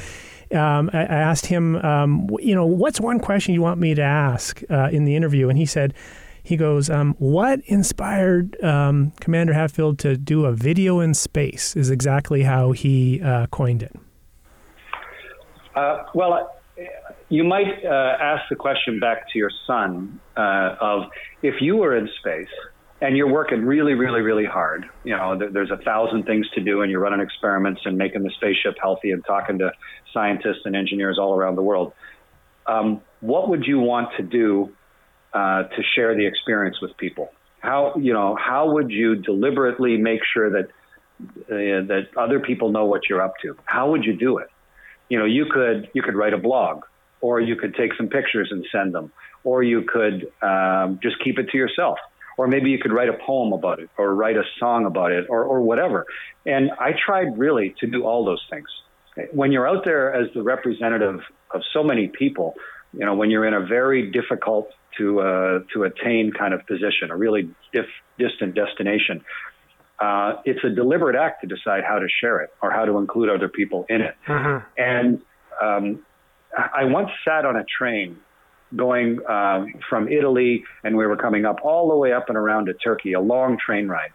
[0.53, 4.01] um, I, I, asked him, um, you know, what's one question you want me to
[4.01, 5.49] ask uh, in the interview?
[5.49, 5.93] And he said,
[6.41, 11.75] he goes, um, what inspired um, Commander Hadfield to do a video in space?
[11.75, 13.93] Is exactly how he uh, coined it.
[15.77, 16.55] Uh, well,
[17.29, 21.03] you might uh, ask the question back to your son uh, of
[21.43, 22.49] if you were in space
[22.99, 24.85] and you're working really, really, really hard.
[25.03, 28.23] You know, there, there's a thousand things to do, and you're running experiments and making
[28.23, 29.71] the spaceship healthy and talking to
[30.11, 31.93] scientists and engineers all around the world.
[32.65, 34.73] Um, what would you want to do
[35.31, 37.29] uh, to share the experience with people?
[37.59, 40.69] How you know how would you deliberately make sure that
[41.19, 43.55] uh, that other people know what you're up to?
[43.65, 44.47] How would you do it?
[45.09, 46.83] You know, you could you could write a blog,
[47.21, 49.11] or you could take some pictures and send them,
[49.43, 51.97] or you could um, just keep it to yourself
[52.37, 55.25] or maybe you could write a poem about it or write a song about it
[55.29, 56.05] or, or whatever.
[56.45, 58.67] And I tried really to do all those things.
[59.31, 62.53] When you're out there as the representative of so many people,
[62.93, 67.09] you know, when you're in a very difficult to uh, to attain kind of position,
[67.09, 67.85] a really dif-
[68.19, 69.23] distant destination,
[69.99, 73.29] uh, it's a deliberate act to decide how to share it or how to include
[73.29, 74.15] other people in it.
[74.27, 74.65] Mm-hmm.
[74.77, 75.21] And
[75.61, 76.05] um,
[76.55, 78.17] I once sat on a train
[78.75, 82.65] going um, from Italy, and we were coming up all the way up and around
[82.65, 84.11] to Turkey, a long train ride.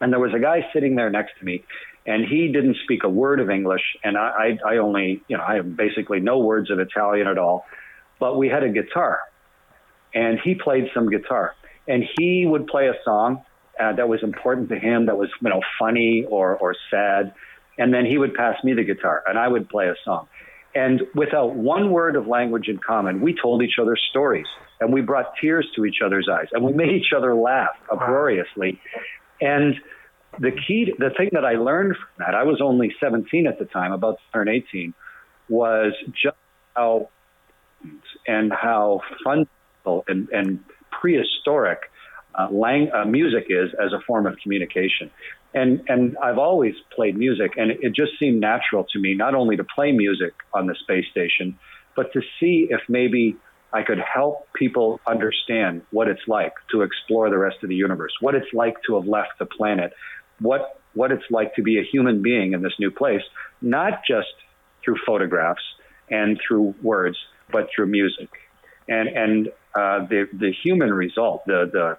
[0.00, 1.64] And there was a guy sitting there next to me,
[2.06, 5.44] and he didn't speak a word of English, and I, I, I only, you know,
[5.46, 7.66] I have basically no words of Italian at all.
[8.18, 9.20] But we had a guitar,
[10.14, 11.54] and he played some guitar,
[11.88, 13.44] and he would play a song
[13.80, 17.34] uh, that was important to him, that was, you know, funny or or sad,
[17.78, 20.28] and then he would pass me the guitar, and I would play a song.
[20.74, 24.46] And without one word of language in common, we told each other stories
[24.80, 28.80] and we brought tears to each other's eyes and we made each other laugh uproariously.
[29.40, 29.74] And
[30.38, 33.66] the key, the thing that I learned from that, I was only 17 at the
[33.66, 34.94] time, about to turn 18,
[35.48, 36.36] was just
[36.74, 37.10] how
[38.26, 41.90] and how fundamental and, and prehistoric
[42.34, 45.10] uh, lang- uh, music is as a form of communication.
[45.54, 49.56] And and I've always played music, and it, just seemed natural to me not only
[49.56, 51.58] to play music on the space station,
[51.94, 53.36] but to see if maybe
[53.72, 58.12] I could help people understand what it's like to explore the rest of the universe,
[58.20, 59.92] what it's like to have left the planet,
[60.40, 63.22] what what it's like to be a human being in this new place,
[63.60, 64.28] not just
[64.84, 65.62] through photographs
[66.10, 67.16] and through words,
[67.50, 68.28] but through music.
[68.88, 71.98] And and uh, the the human result, the the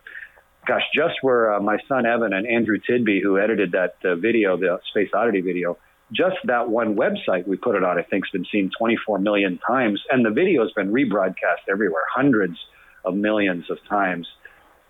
[0.67, 4.57] gosh, just where uh, my son Evan and Andrew Tidby, who edited that uh, video,
[4.57, 5.77] the Space Oddity video,
[6.11, 9.59] just that one website we put it on, I think, has been seen 24 million
[9.65, 12.57] times, and the video has been rebroadcast everywhere, hundreds
[13.03, 14.27] of millions of times.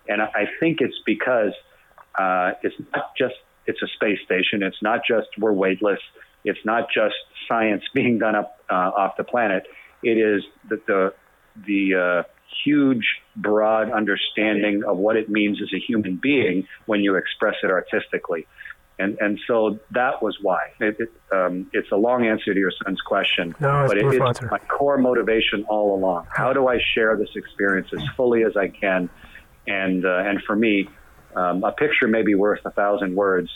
[0.08, 1.52] And I think it's because
[2.18, 3.34] uh, it's not just
[3.66, 4.62] it's a space station.
[4.62, 6.00] It's not just we're weightless.
[6.44, 7.14] It's not just
[7.48, 9.64] science being done up uh, off the planet.
[10.02, 11.14] It is that the
[11.66, 12.33] the uh,
[12.64, 13.04] huge,
[13.36, 18.46] broad understanding of what it means as a human being when you express it artistically.
[18.98, 20.68] And, and so that was why.
[20.78, 24.42] It, it, um, it's a long answer to your son's question, no, but it, it's
[24.42, 26.28] my core motivation all along.
[26.30, 29.10] How do I share this experience as fully as I can?
[29.66, 30.88] And, uh, and for me,
[31.34, 33.50] um, a picture may be worth a thousand words,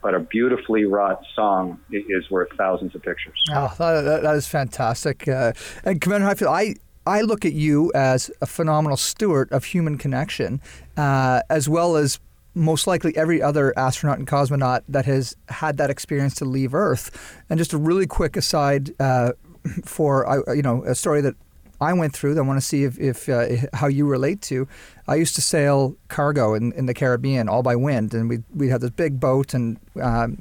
[0.00, 3.34] but a beautifully wrought song is worth thousands of pictures.
[3.50, 5.26] Oh, that, that is fantastic.
[5.26, 9.98] Uh, and Commander Hadfield, I, I look at you as a phenomenal steward of human
[9.98, 10.60] connection,
[10.96, 12.18] uh, as well as
[12.54, 17.42] most likely every other astronaut and cosmonaut that has had that experience to leave Earth.
[17.50, 19.32] And just a really quick aside uh,
[19.84, 21.34] for you know a story that
[21.80, 24.68] I went through that I want to see if, if uh, how you relate to.
[25.08, 28.68] I used to sail cargo in, in the Caribbean all by wind, and we we
[28.68, 29.78] had this big boat and.
[30.00, 30.38] Um,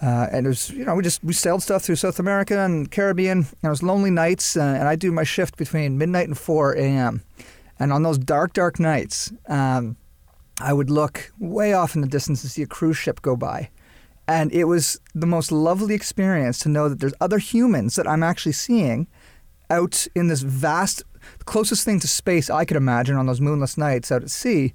[0.00, 2.90] uh, and it was, you know, we just we sailed stuff through South America and
[2.90, 3.38] Caribbean.
[3.38, 6.74] And it was lonely nights, uh, and I do my shift between midnight and 4
[6.74, 7.22] a.m.
[7.78, 9.96] And on those dark, dark nights, um,
[10.60, 13.70] I would look way off in the distance to see a cruise ship go by.
[14.26, 18.22] And it was the most lovely experience to know that there's other humans that I'm
[18.22, 19.08] actually seeing
[19.70, 21.02] out in this vast,
[21.44, 24.74] closest thing to space I could imagine on those moonless nights out at sea.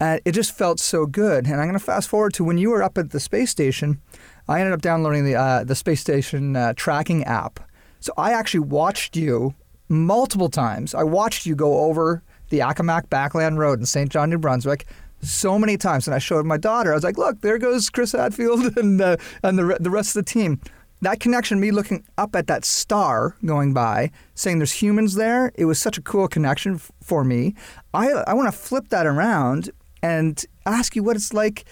[0.00, 1.46] And it just felt so good.
[1.46, 4.00] And I'm going to fast forward to when you were up at the space station.
[4.48, 7.60] I ended up downloading the uh, the space station uh, tracking app.
[8.00, 9.54] So I actually watched you
[9.88, 10.94] multiple times.
[10.94, 14.10] I watched you go over the Accomack Backland Road in St.
[14.10, 14.86] John, New Brunswick,
[15.22, 16.06] so many times.
[16.06, 16.92] And I showed my daughter.
[16.92, 20.24] I was like, "Look, there goes Chris Hadfield and uh, and the the rest of
[20.24, 20.60] the team."
[21.00, 25.66] That connection, me looking up at that star going by, saying there's humans there, it
[25.66, 27.54] was such a cool connection f- for me.
[27.92, 29.70] I I want to flip that around
[30.02, 31.64] and ask you what it's like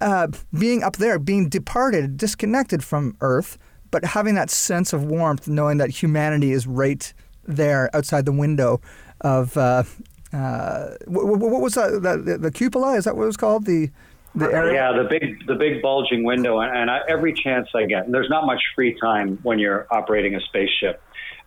[0.00, 3.58] uh, being up there, being departed, disconnected from Earth,
[3.90, 7.12] but having that sense of warmth, knowing that humanity is right
[7.44, 8.80] there outside the window
[9.20, 9.56] of.
[9.56, 9.84] Uh,
[10.30, 12.02] uh, what, what, was that?
[12.02, 12.96] The, the, cupola?
[12.96, 13.64] Is that what it was called?
[13.64, 13.88] The
[14.34, 14.74] the area?
[14.74, 18.12] Yeah, the big the big bulging window, and, and I, every chance I get, and
[18.12, 21.02] there's not much free time when you're operating a spaceship,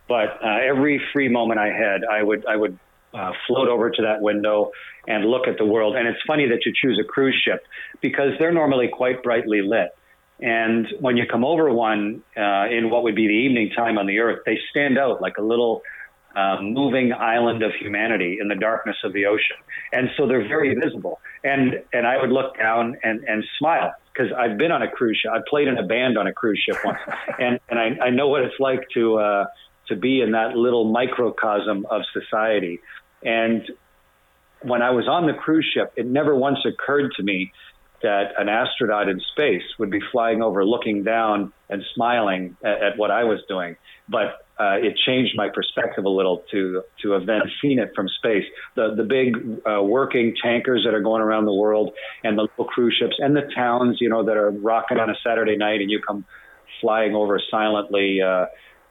[0.08, 2.78] but uh, every free moment I had, I would I would
[3.14, 4.70] uh, float over to that window
[5.06, 5.96] and look at the world.
[5.96, 7.64] And it's funny that you choose a cruise ship
[8.00, 9.90] because they're normally quite brightly lit.
[10.40, 14.06] And when you come over one uh, in what would be the evening time on
[14.06, 15.82] the Earth, they stand out like a little
[16.34, 19.56] uh, moving island of humanity in the darkness of the ocean.
[19.92, 21.20] And so they're very visible.
[21.44, 25.20] And and I would look down and, and smile because I've been on a cruise
[25.22, 25.32] ship.
[25.32, 26.98] I played in a band on a cruise ship once,
[27.38, 29.44] and and I, I know what it's like to uh,
[29.88, 32.80] to be in that little microcosm of society.
[33.24, 33.62] And
[34.62, 37.52] when I was on the cruise ship, it never once occurred to me
[38.02, 42.98] that an astronaut in space would be flying over, looking down and smiling at, at
[42.98, 43.76] what I was doing.
[44.08, 48.08] But uh, it changed my perspective a little to to have then seen it from
[48.08, 48.44] space.
[48.74, 52.64] The the big uh, working tankers that are going around the world, and the little
[52.64, 55.90] cruise ships, and the towns, you know, that are rocking on a Saturday night, and
[55.90, 56.24] you come
[56.80, 58.20] flying over silently.
[58.20, 58.46] Uh,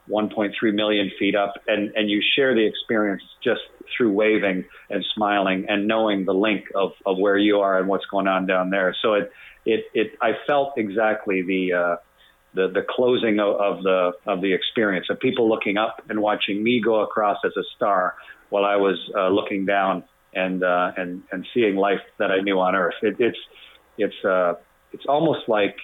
[0.09, 3.61] 1.3 million feet up, and, and you share the experience just
[3.95, 8.05] through waving and smiling and knowing the link of, of where you are and what's
[8.05, 8.95] going on down there.
[9.01, 9.31] So it,
[9.65, 11.95] it, it I felt exactly the, uh,
[12.53, 16.63] the, the closing of, of the, of the experience of people looking up and watching
[16.63, 18.15] me go across as a star
[18.49, 22.59] while I was uh, looking down and, uh, and, and seeing life that I knew
[22.59, 22.95] on earth.
[23.01, 23.37] It, it's,
[23.97, 24.55] it's, uh,
[24.93, 25.75] it's almost like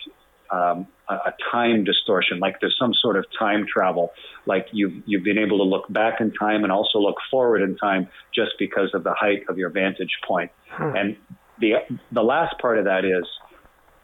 [0.52, 4.12] um, a, a time distortion, like there's some sort of time travel,
[4.46, 7.78] like you've you've been able to look back in time and also look forward in
[7.78, 10.52] time just because of the height of your vantage point.
[10.70, 10.96] Hmm.
[10.96, 11.18] And
[11.60, 11.74] the
[12.12, 13.26] the last part of that is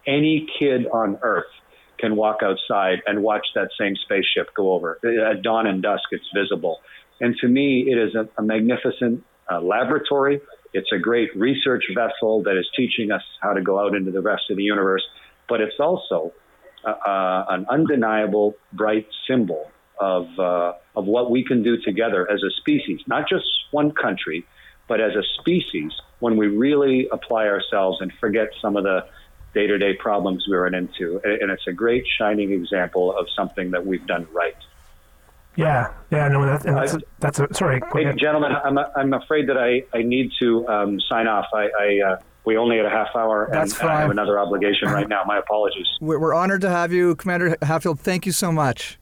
[0.05, 1.51] any kid on Earth
[1.99, 4.99] can walk outside and watch that same spaceship go over.
[5.03, 6.81] At dawn and dusk, it's visible.
[7.21, 10.41] And to me, it is a, a magnificent uh, laboratory.
[10.73, 14.21] It's a great research vessel that is teaching us how to go out into the
[14.21, 15.03] rest of the universe
[15.47, 16.33] but it's also
[16.85, 22.41] uh, uh, an undeniable bright symbol of uh, of what we can do together as
[22.43, 24.45] a species, not just one country,
[24.87, 29.05] but as a species when we really apply ourselves and forget some of the
[29.53, 31.21] day-to-day problems we run into.
[31.23, 34.55] And it's a great shining example of something that we've done right.
[35.55, 37.79] Yeah, yeah, no, that's, that's, that's a, sorry.
[37.93, 41.45] Hey, gentlemen, I'm, I'm afraid that I, I need to um, sign off.
[41.53, 44.89] I, I uh, we only had a half hour, and, and, I have another obligation
[44.89, 45.23] right now.
[45.25, 45.87] My apologies.
[46.01, 47.99] We're honored to have you, Commander Hadfield.
[47.99, 48.99] Thank you so much.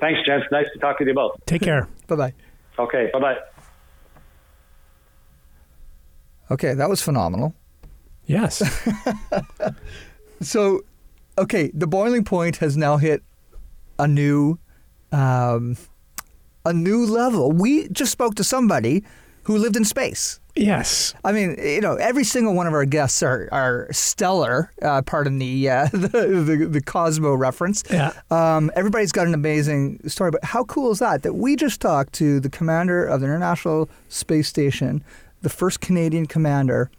[0.00, 0.46] Thanks, gents.
[0.50, 1.36] Nice to talk to you both.
[1.46, 1.88] Take care.
[2.08, 2.34] bye bye.
[2.78, 3.36] Okay, bye bye.
[6.50, 7.54] Okay, that was phenomenal.
[8.26, 8.62] Yes.
[10.40, 10.82] so,
[11.38, 13.22] okay, the boiling point has now hit
[13.98, 14.58] a new,
[15.12, 15.76] um,
[16.66, 17.52] a new level.
[17.52, 19.04] We just spoke to somebody
[19.44, 20.40] who lived in space.
[20.54, 21.14] Yes.
[21.24, 25.38] I mean, you know, every single one of our guests are, are stellar, uh, pardon
[25.38, 27.82] the, uh, the, the, the, Cosmo reference.
[27.90, 28.12] Yeah.
[28.30, 31.22] Um, everybody's got an amazing story, but how cool is that?
[31.22, 35.02] That we just talked to the commander of the International Space Station,
[35.40, 36.90] the first Canadian commander,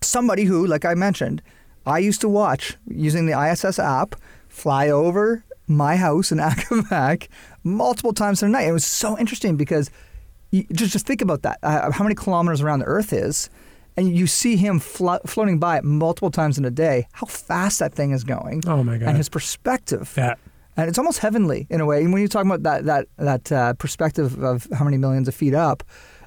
[0.00, 1.42] somebody who, like I mentioned,
[1.86, 4.14] I used to watch using the ISS app,
[4.48, 7.28] fly over my house in Accomac
[7.64, 8.66] multiple times a night.
[8.66, 9.90] It was so interesting because–
[10.50, 11.58] you, just just think about that.
[11.62, 13.50] Uh, how many kilometers around the Earth is,
[13.96, 17.06] and you see him flo- floating by it multiple times in a day.
[17.12, 18.62] How fast that thing is going!
[18.66, 19.08] Oh my god!
[19.08, 20.14] And his perspective.
[20.16, 20.34] Yeah.
[20.76, 22.04] And it's almost heavenly in a way.
[22.04, 25.34] And when you talk about that that that uh, perspective of how many millions of
[25.34, 25.82] feet up,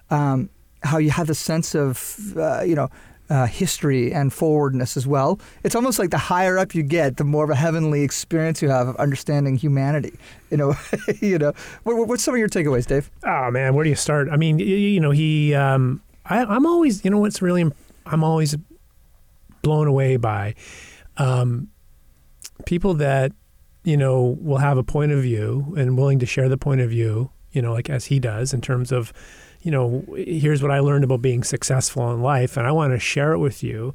[0.09, 0.49] um,
[0.83, 2.89] how you have the sense of uh, you know
[3.31, 5.39] uh, history and forwardness as well.
[5.63, 8.67] It's almost like the higher up you get, the more of a heavenly experience you
[8.69, 10.19] have of understanding humanity.
[10.49, 10.75] You know,
[11.21, 11.53] you know.
[11.83, 13.09] What, what's some of your takeaways, Dave?
[13.25, 14.27] Oh man, where do you start?
[14.29, 15.55] I mean, you, you know, he.
[15.55, 17.71] Um, I, am always, you know, what's really,
[18.05, 18.55] I'm always
[19.61, 20.55] blown away by
[21.17, 21.69] um,
[22.65, 23.31] people that
[23.83, 26.89] you know will have a point of view and willing to share the point of
[26.89, 27.31] view.
[27.51, 29.13] You know, like as he does in terms of
[29.61, 32.99] you know, here's what I learned about being successful in life, and I want to
[32.99, 33.93] share it with you.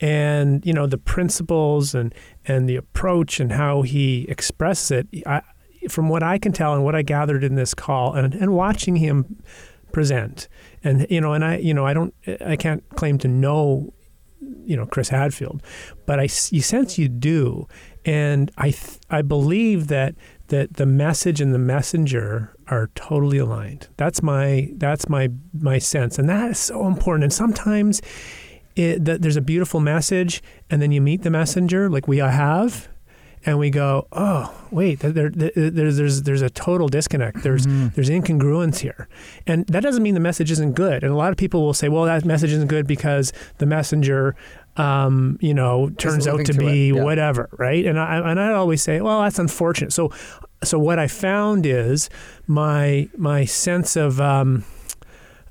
[0.00, 5.42] And you know, the principles and and the approach and how he expresses it, I,
[5.88, 8.96] from what I can tell and what I gathered in this call, and and watching
[8.96, 9.42] him
[9.92, 10.48] present,
[10.82, 13.94] and you know, and I, you know, I don't, I can't claim to know
[14.64, 15.62] you know Chris Hadfield,
[16.04, 17.68] but I you sense you do,
[18.04, 20.16] and I th- I believe that
[20.48, 23.88] that the message and the messenger are totally aligned.
[23.96, 27.24] That's my that's my my sense, and that is so important.
[27.24, 28.02] And sometimes
[28.74, 32.88] it, the, there's a beautiful message, and then you meet the messenger, like we have,
[33.44, 37.42] and we go, oh wait, there, there, there's there's there's a total disconnect.
[37.42, 37.88] There's mm-hmm.
[37.94, 39.08] there's incongruence here,
[39.46, 41.04] and that doesn't mean the message isn't good.
[41.04, 44.34] And a lot of people will say, well, that message isn't good because the messenger
[44.76, 47.02] um, you know, turns out to, to be yeah.
[47.02, 47.84] whatever, right?
[47.86, 49.92] And I and I always say, well, that's unfortunate.
[49.92, 50.12] So,
[50.64, 52.08] so what I found is
[52.46, 54.64] my my sense of um,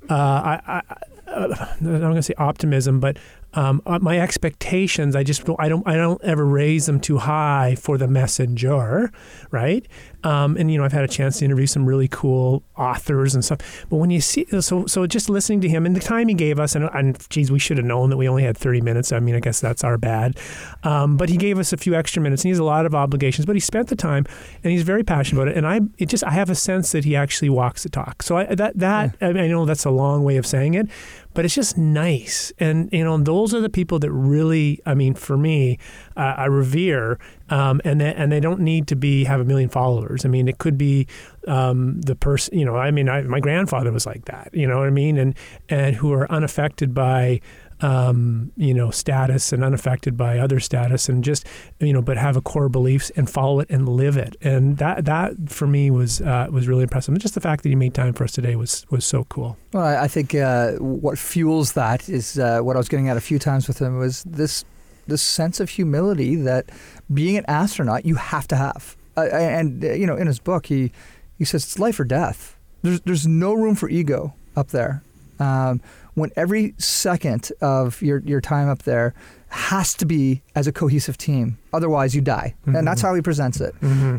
[0.08, 0.82] uh, I, I,
[1.30, 3.18] uh, I'm going to say optimism, but
[3.54, 7.74] um, uh, my expectations, I just I don't, I don't ever raise them too high
[7.74, 9.10] for the messenger,
[9.50, 9.86] right?
[10.26, 13.44] Um, and you know, I've had a chance to interview some really cool authors and
[13.44, 13.86] stuff.
[13.88, 16.58] But when you see, so so just listening to him and the time he gave
[16.58, 19.12] us, and, and geez, we should have known that we only had 30 minutes.
[19.12, 20.36] I mean, I guess that's our bad.
[20.82, 22.94] Um, but he gave us a few extra minutes, and he has a lot of
[22.94, 23.46] obligations.
[23.46, 24.26] But he spent the time,
[24.64, 25.56] and he's very passionate about it.
[25.56, 28.24] And I, it just, I have a sense that he actually walks the talk.
[28.24, 29.28] So I, that that yeah.
[29.28, 30.88] I, mean, I know that's a long way of saying it,
[31.34, 32.52] but it's just nice.
[32.58, 35.78] And, you know, those are the people that really, I mean, for me,
[36.16, 37.20] uh, I revere.
[37.48, 40.24] Um, and, they, and they don't need to be have a million followers.
[40.24, 41.06] I mean, it could be
[41.46, 44.78] um, the person, you know, I mean, I, my grandfather was like that, you know
[44.78, 45.16] what I mean?
[45.16, 45.36] And,
[45.68, 47.40] and who are unaffected by,
[47.80, 51.46] um, you know, status and unaffected by other status, and just
[51.78, 54.36] you know, but have a core beliefs and follow it and live it.
[54.40, 57.12] And that that for me was uh, was really impressive.
[57.12, 59.58] And just the fact that he made time for us today was was so cool.
[59.72, 63.16] Well, I I think uh, what fuels that is uh, what I was getting at
[63.16, 64.64] a few times with him was this
[65.06, 66.70] this sense of humility that
[67.12, 68.96] being an astronaut you have to have.
[69.16, 70.92] Uh, and uh, you know, in his book, he
[71.38, 72.56] he says it's life or death.
[72.82, 75.02] There's there's no room for ego up there.
[75.38, 75.80] Um,
[76.14, 79.14] when every second of your your time up there
[79.48, 82.54] has to be as a cohesive team, otherwise you die.
[82.66, 83.74] And that's how he presents it.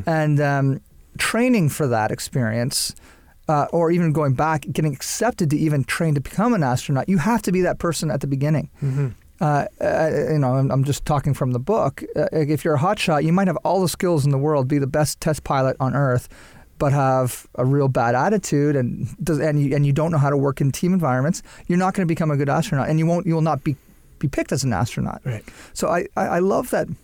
[0.06, 0.82] And um,
[1.18, 2.96] training for that experience.
[3.50, 7.18] Uh, or even going back, getting accepted to even train to become an astronaut, you
[7.18, 8.70] have to be that person at the beginning.
[8.84, 9.10] Uh,
[9.40, 12.04] uh, you know, I'm, I'm just talking from the book.
[12.16, 14.80] Uh, if you're a hotshot, you might have all the skills in the world, be
[14.80, 16.28] the best test pilot on Earth,
[16.80, 20.30] but have a real bad attitude and does, and you, and you don't know how
[20.30, 21.44] to work in team environments.
[21.68, 23.26] You're not going to become a good astronaut, and you won't.
[23.28, 23.76] You will not be
[24.20, 25.22] be picked as an astronaut.
[25.24, 25.44] Right.
[25.74, 26.88] So I, I, I love that.
[26.88, 26.98] and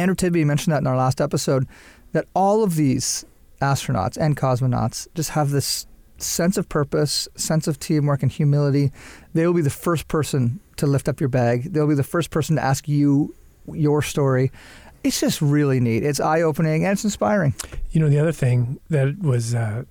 [0.00, 1.66] Andrew Tibby mentioned that in our last episode
[2.12, 3.24] that all of these
[3.62, 5.86] astronauts and cosmonauts just have this
[6.18, 8.92] sense of purpose, sense of teamwork, and humility.
[9.32, 11.72] They will be the first person to lift up your bag.
[11.72, 13.34] They'll be the first person to ask you
[13.72, 14.50] your story.
[15.02, 16.02] It's just really neat.
[16.02, 17.54] It's eye opening and it's inspiring.
[17.90, 19.84] You know, the other thing that was, uh,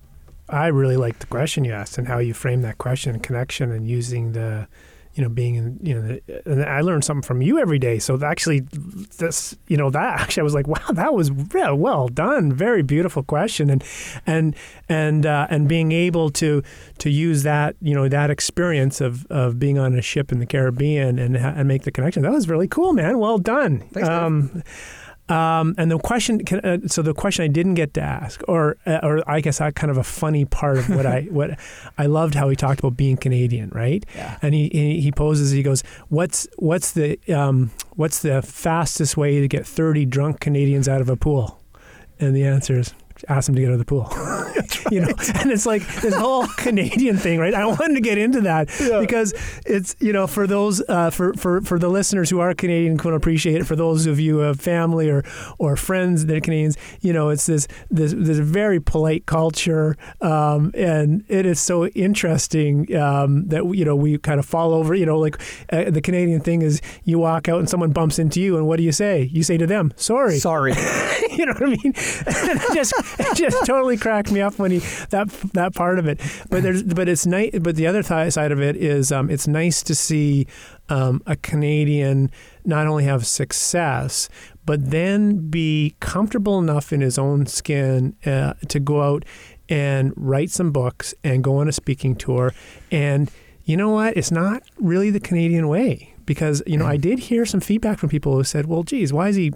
[0.49, 3.71] I really liked the question you asked and how you framed that question and connection
[3.71, 4.67] and using the,
[5.15, 7.99] you know, being in, you know, and I learned something from you every day.
[7.99, 8.61] So actually,
[9.17, 12.51] this, you know, that actually I was like, wow, that was real well done.
[12.51, 13.83] Very beautiful question, and
[14.25, 14.55] and
[14.89, 16.63] and uh, and being able to
[16.97, 20.47] to use that, you know, that experience of of being on a ship in the
[20.47, 22.23] Caribbean and and make the connection.
[22.23, 23.19] That was really cool, man.
[23.19, 23.81] Well done.
[23.91, 24.63] Thanks, um,
[25.29, 28.77] um, and the question, can- uh, so the question I didn't get to ask, or
[28.85, 31.57] uh, or I guess I kind of a funny part of what I what
[31.97, 34.05] I loved how he talked about being Canadian, right?
[34.15, 34.37] Yeah.
[34.41, 39.39] And he he he poses, he goes, "What's what's the um, what's the fastest way
[39.39, 41.59] to get thirty drunk Canadians out of a pool?"
[42.19, 42.93] And the answer is.
[43.29, 44.09] Ask them to get out of the pool,
[44.91, 47.53] you know, and it's like this whole Canadian thing, right?
[47.53, 48.67] I wanted to get into that
[48.99, 49.33] because
[49.65, 52.97] it's you know for those uh, for for for the listeners who are Canadian who
[52.99, 53.65] can appreciate it.
[53.65, 55.23] For those of you who have family or
[55.57, 60.71] or friends that are Canadians, you know, it's this this this very polite culture, um,
[60.75, 64.93] and it is so interesting um, that you know we kind of fall over.
[64.93, 65.39] You know, like
[65.71, 68.77] uh, the Canadian thing is you walk out and someone bumps into you, and what
[68.77, 69.29] do you say?
[69.31, 70.73] You say to them, "Sorry." Sorry.
[71.31, 71.93] you know what I mean?
[72.73, 76.19] Just it just totally cracked me up when he that that part of it.
[76.49, 77.51] But there's but it's nice.
[77.59, 80.47] But the other th- side of it is um, it's nice to see
[80.89, 82.31] um, a Canadian
[82.65, 84.29] not only have success
[84.65, 89.25] but then be comfortable enough in his own skin uh, to go out
[89.69, 92.53] and write some books and go on a speaking tour
[92.91, 93.31] and
[93.65, 97.45] you know what it's not really the canadian way because you know I did hear
[97.45, 99.47] some feedback from people who said, "Well, geez, why is he?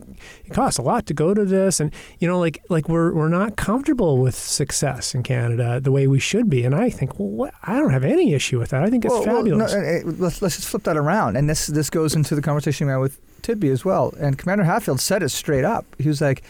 [0.46, 3.30] It costs a lot to go to this, and you know, like like we're we're
[3.30, 7.30] not comfortable with success in Canada the way we should be." And I think, well,
[7.30, 7.54] what?
[7.64, 8.84] I don't have any issue with that.
[8.84, 9.74] I think it's Well, well, fabulous.
[9.74, 11.38] no, uh, uh, let's, let's just flip that around.
[11.38, 14.14] And this this goes into the conversation we had with Tibby as well.
[14.20, 15.86] And Commander Hadfield said it straight up.
[16.00, 16.44] He was like,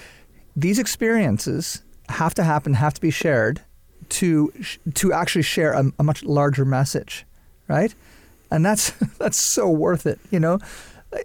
[0.55, 3.61] these experiences have to happen, have to be shared
[4.09, 7.25] to sh- to actually share a, a much larger message,
[7.67, 7.93] right?
[8.51, 10.59] And that's that's so worth it, you know.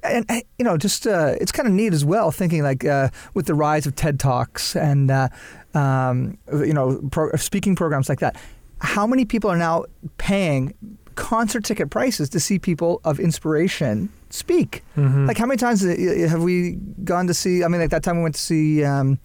[0.04, 0.24] And
[0.58, 2.30] you know, just uh, it's kind of neat as well.
[2.30, 5.28] Thinking like uh, with the rise of TED Talks and uh,
[5.74, 8.36] um, you know pro- speaking programs like that,
[8.80, 9.84] how many people are now
[10.18, 10.72] paying
[11.16, 14.84] concert ticket prices to see people of inspiration speak?
[14.96, 15.26] Mhm.
[15.26, 15.94] Like how many times uh,
[16.28, 17.64] have we gone to see?
[17.64, 18.84] I mean, like that time we went to see.
[18.84, 19.18] Um,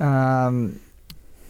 [0.00, 0.80] um,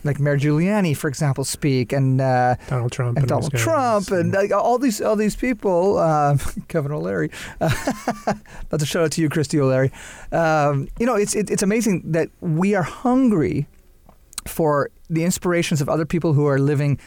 [0.04, 3.52] like Mayor Giuliani, for example, speak, and uh, Donald Trump and those Donald.
[3.54, 6.36] Trump, and like, all these all these people, uh,
[6.68, 7.30] Kevin O'Leary.
[7.58, 9.92] that's a shout out to you, Christy O'Leary.
[10.30, 13.66] Um, you know, it's it, it's amazing that we are hungry
[14.46, 16.98] for the inspirations of other people who are living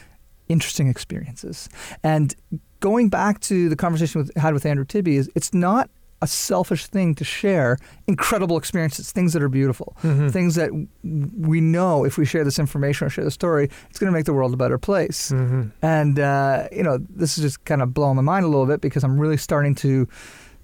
[0.48, 1.68] interesting experiences.
[2.02, 2.34] And
[2.80, 5.90] going back to the conversation we had with Andrew Tibby, is it's not
[6.22, 10.30] a selfish thing to share incredible experiences, things that are beautiful, Mhm.
[10.32, 10.70] things that
[11.02, 14.24] we know if we share this information or share the story, it's going to make
[14.24, 15.30] the world a better place.
[15.30, 15.72] Mhm.
[15.82, 18.80] And uh, you know, this is just kind of blowing my mind a little bit
[18.80, 20.08] because I'm really starting to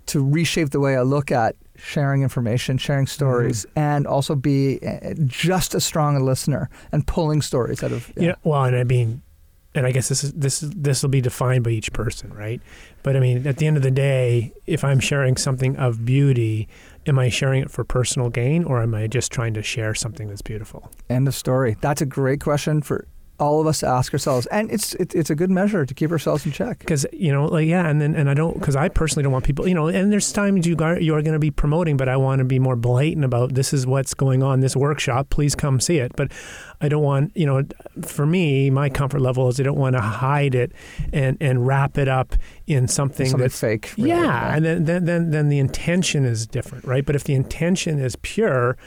[0.06, 5.14] to reshape the way I look at sharing information, sharing stories, and also be uh,
[5.26, 8.10] just as strong a listener and pulling stories out of.
[8.16, 9.22] You know, well, and I mean,
[9.74, 12.60] and I guess this is this this will be defined by each person, right?
[13.02, 16.68] But I mean, at the end of the day, if I'm sharing something of beauty,
[17.06, 20.28] am I sharing it for personal gain, or am I just trying to share something
[20.28, 20.90] that's beautiful?
[21.08, 21.76] End of story.
[21.80, 23.06] That's a great question for
[23.42, 26.46] all of us ask ourselves, and it's it, it's a good measure to keep ourselves
[26.46, 26.78] in check.
[26.78, 29.44] because you know like yeah and then and i don't because i personally don't want
[29.44, 32.08] people you know and there's times you are you are going to be promoting but
[32.08, 35.54] i want to be more blatant about this is what's going on this workshop please
[35.56, 36.30] come see it but
[36.80, 37.62] i don't want you know
[38.02, 40.70] for me my comfort level is i don't want to hide it
[41.12, 42.34] and and wrap it up
[42.68, 43.92] in something, Something that's fake.
[43.98, 44.10] really.
[44.10, 47.04] yeah, and then, then then then the intention is different, right?
[47.04, 48.78] But if the intention is pure,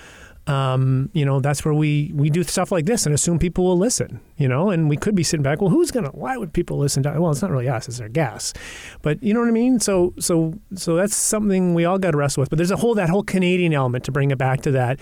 [0.47, 3.77] um, you know, that's where we we do stuff like this and assume people will
[3.77, 6.09] listen, you know, and we could be sitting back, well, who's gonna?
[6.09, 7.19] Why would people listen to?
[7.19, 8.53] Well, it's not really us; it's our guests.
[9.01, 9.79] But you know what I mean?
[9.79, 12.49] So so so that's something we all got to wrestle with.
[12.51, 14.99] But there's a whole that whole Canadian element to bring it back to that.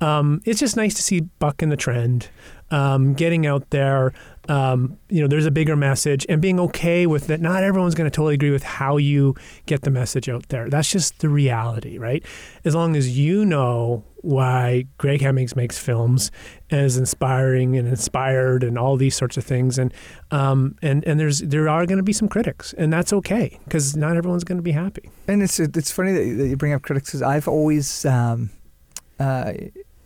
[0.00, 2.30] Um, it's just nice to see Buck in the trend,
[2.70, 4.14] um, getting out there.
[4.48, 7.40] Um, you know, there's a bigger message and being okay with that.
[7.40, 9.34] Not everyone's going to totally agree with how you
[9.66, 10.68] get the message out there.
[10.68, 12.24] That's just the reality, right?
[12.64, 16.32] As long as you know why Greg Hemmings makes films
[16.70, 19.94] and is inspiring and inspired and all these sorts of things, and
[20.30, 23.96] um, and and there's there are going to be some critics, and that's okay because
[23.96, 25.10] not everyone's going to be happy.
[25.28, 28.50] And it's it's funny that you, bring up critics because I've always, um,
[29.20, 29.52] uh,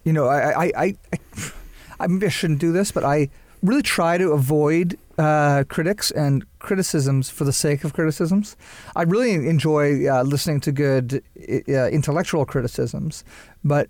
[0.05, 1.18] you know, I, I, I, I,
[2.01, 3.30] I maybe I shouldn't do this, but I
[3.62, 8.56] really try to avoid uh, critics and criticisms for the sake of criticisms.
[8.96, 11.22] I really enjoy uh, listening to good
[11.68, 13.24] uh, intellectual criticisms,
[13.62, 13.88] but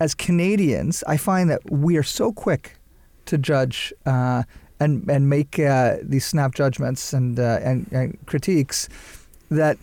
[0.00, 2.76] as Canadians, I find that we are so quick
[3.26, 4.44] to judge uh,
[4.80, 8.88] and and make uh, these snap judgments and, uh, and and critiques
[9.50, 9.76] that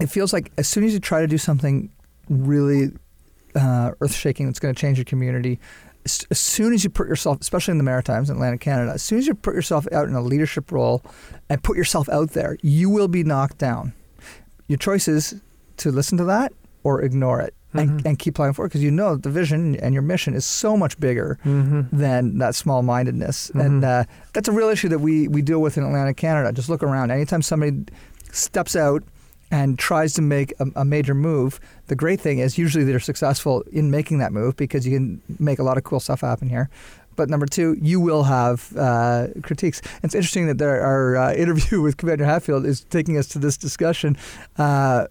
[0.00, 1.90] it feels like as soon as you try to do something
[2.28, 2.90] really
[3.54, 5.58] uh, earth shaking that's going to change your community,
[6.30, 9.18] as, soon as you put yourself, especially in the Maritimes and Atlantic Canada, as soon
[9.18, 11.02] as you put yourself out in a leadership role
[11.48, 13.92] and put yourself out there, you will be knocked down.
[14.68, 15.40] Your choice is
[15.78, 16.52] to listen to that
[16.84, 17.54] or ignore it.
[17.74, 18.06] And, Mhm.
[18.06, 20.98] and keep plowing forward because you know the vision and your mission is so much
[20.98, 21.94] bigger Mm-hmm.
[21.94, 23.50] than that small mindedness.
[23.50, 23.84] And Mhm.
[23.84, 26.50] uh, that's a real issue that we, we deal with in Atlantic Canada.
[26.50, 27.10] Just look around.
[27.10, 27.84] Anytime somebody
[28.32, 29.02] steps out
[29.50, 33.62] and tries to make a, a major move, the great thing is usually they're successful
[33.72, 36.68] in making that move because you can make a lot of cool stuff happen here.
[37.16, 39.80] But number two, you will have uh, critiques.
[40.04, 43.56] It's interesting that there, our uh, interview with Commander Hadfield is taking us to this
[43.56, 44.16] discussion.
[44.56, 45.06] Uh,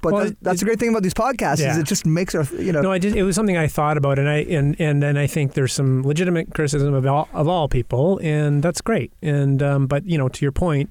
[0.00, 2.34] but Well, that's, that's it- the great thing about these podcasts is it just makes
[2.34, 3.14] our you know No, I did.
[3.14, 6.02] It was something I thought about, and I and and then I think there's some
[6.02, 9.12] legitimate criticism of all of all people, and that's great.
[9.20, 10.90] And um, but you know, to your point,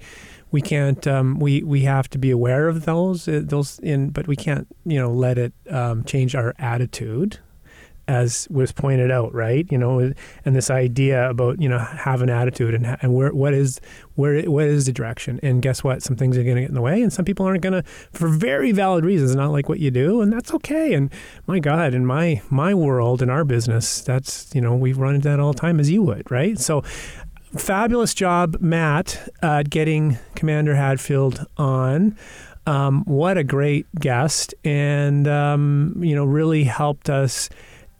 [0.52, 1.06] we can't.
[1.08, 4.68] Um, we we have to be aware of those uh, those in, but we can't
[4.86, 7.40] you know let it um, change our attitude.
[8.08, 9.72] As was pointed out, right?
[9.72, 13.54] You know, and this idea about you know have an attitude and and where what
[13.54, 13.80] is
[14.16, 15.40] where what is the direction?
[15.44, 16.02] And guess what?
[16.02, 17.84] Some things are going to get in the way, and some people aren't going to,
[18.12, 20.96] for very valid reasons, not like what you do, and that's okay.
[20.96, 21.12] And
[21.46, 25.30] my God, in my my world, in our business, that's you know we've run into
[25.30, 26.58] that all the time, as you would, right?
[26.58, 26.84] So,
[27.58, 32.16] fabulous job, Matt, at getting Commander Hadfield on.
[32.66, 37.50] Um, what a great guest, and um, you know, really helped us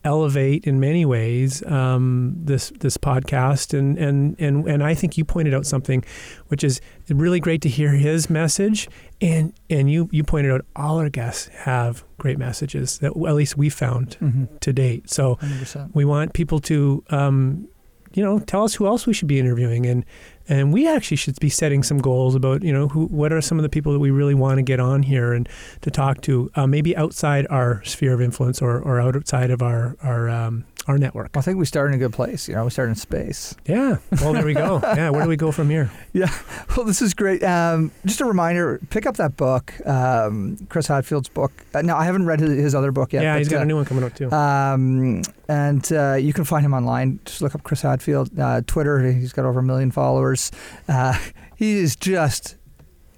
[0.06, 5.26] elevate in many ways um, this this podcast and and and and I think you
[5.26, 6.06] pointed out something
[6.48, 6.80] which is
[7.10, 8.88] really great to hear his message
[9.20, 13.58] and and you you pointed out all our guests have great messages that at least
[13.58, 14.48] we found Mhm.
[14.62, 15.94] to date so 100%.
[15.94, 17.68] we want people to um,
[18.14, 20.06] you know tell us who else we should be interviewing and
[20.50, 23.58] and we actually should be setting some goals about you know who what are some
[23.60, 25.48] of the people that we really want to get on here and
[25.82, 29.96] to talk to uh, maybe outside our sphere of influence or, or outside of our
[30.02, 32.48] our um, our network I think we start in a good place.
[32.50, 33.56] You know, we started in space.
[33.66, 36.34] yeah well there we go yeah where do we go from here Yeah.
[36.76, 37.44] Well, this is great.
[37.44, 41.52] Um, just a reminder: pick up that book, um, Chris Hadfield's book.
[41.74, 43.24] Uh, now, I haven't read his, his other book yet.
[43.24, 46.34] yeah but, he's got uh, a new one coming out too Um, and uh, you
[46.34, 47.20] can find him online.
[47.26, 48.38] Just look up Chris Hadfield.
[48.40, 50.39] Uh, Twitter, he's got over a million followers.
[50.88, 51.18] Uh,
[51.56, 52.56] he is just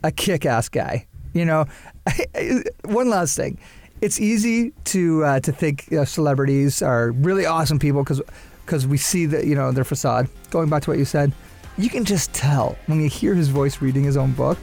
[0.04, 1.08] a kick-ass guy.
[1.34, 1.66] You know,
[2.86, 3.58] one last thing.
[4.02, 8.22] It's easy to uh, to think you know, celebrities are really awesome people because
[8.66, 10.28] because we see that you know their facade.
[10.50, 11.32] Going back to what you said,
[11.78, 14.58] you can just tell when you hear his voice reading his own book.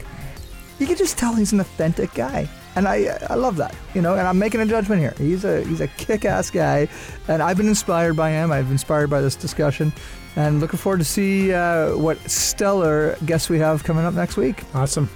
[0.79, 3.75] You can just tell he's an authentic guy, and I I love that.
[3.95, 5.15] You know, and I'm making a judgment here.
[5.19, 6.89] He's a he's a kick-ass guy,
[7.29, 8.51] and I've been inspired by him.
[8.51, 9.93] I've been inspired by this discussion,
[10.39, 14.63] and looking forward to see uh, what stellar guests we have coming up next week.
[14.75, 15.11] awesome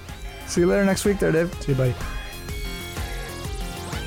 [0.46, 1.52] See you later next week, there, Dave.
[1.62, 1.94] see you buddy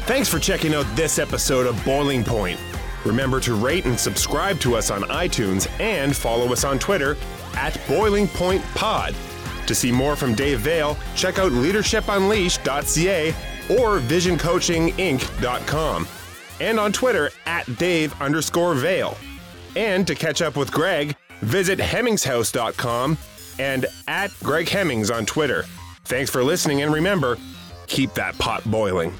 [0.05, 2.59] Thanks for checking out this episode of Boiling Point.
[3.05, 7.17] Remember to rate and subscribe to us on iTunes and follow us on Twitter
[7.55, 9.15] at Boiling Point Pod.
[9.65, 13.29] To see more from Dave Vale, check out leadershipunleashed.ca
[13.71, 16.07] or visioncoachinginc.com.
[16.59, 19.17] And on Twitter at Dave underscore Vale.
[19.75, 23.17] And to catch up with Greg, Visit hemmingshouse.com
[23.59, 25.63] and at Greg Hemmings on Twitter.
[26.05, 27.37] Thanks for listening, and remember,
[27.87, 29.13] keep that pot boiling.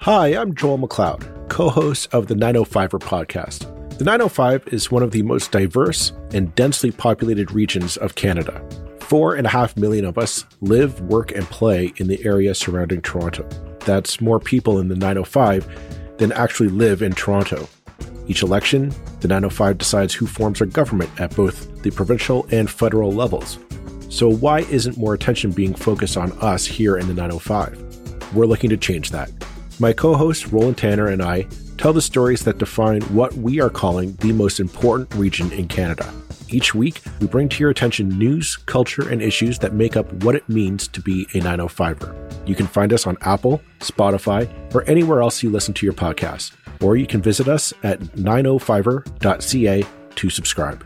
[0.00, 3.70] Hi, I'm Joel McLeod, co host of the 905er podcast.
[3.96, 8.62] The 905 is one of the most diverse and densely populated regions of Canada.
[9.04, 13.02] Four and a half million of us live, work, and play in the area surrounding
[13.02, 13.46] Toronto.
[13.80, 17.68] That's more people in the 905 than actually live in Toronto.
[18.28, 23.12] Each election, the 905 decides who forms our government at both the provincial and federal
[23.12, 23.58] levels.
[24.08, 28.34] So, why isn't more attention being focused on us here in the 905?
[28.34, 29.30] We're looking to change that.
[29.78, 31.46] My co host, Roland Tanner, and I
[31.76, 36.12] tell the stories that define what we are calling the most important region in Canada.
[36.48, 40.34] Each week, we bring to your attention news, culture, and issues that make up what
[40.34, 42.48] it means to be a 905er.
[42.48, 46.52] You can find us on Apple, Spotify, or anywhere else you listen to your podcast.
[46.82, 50.84] Or you can visit us at 905er.ca to subscribe.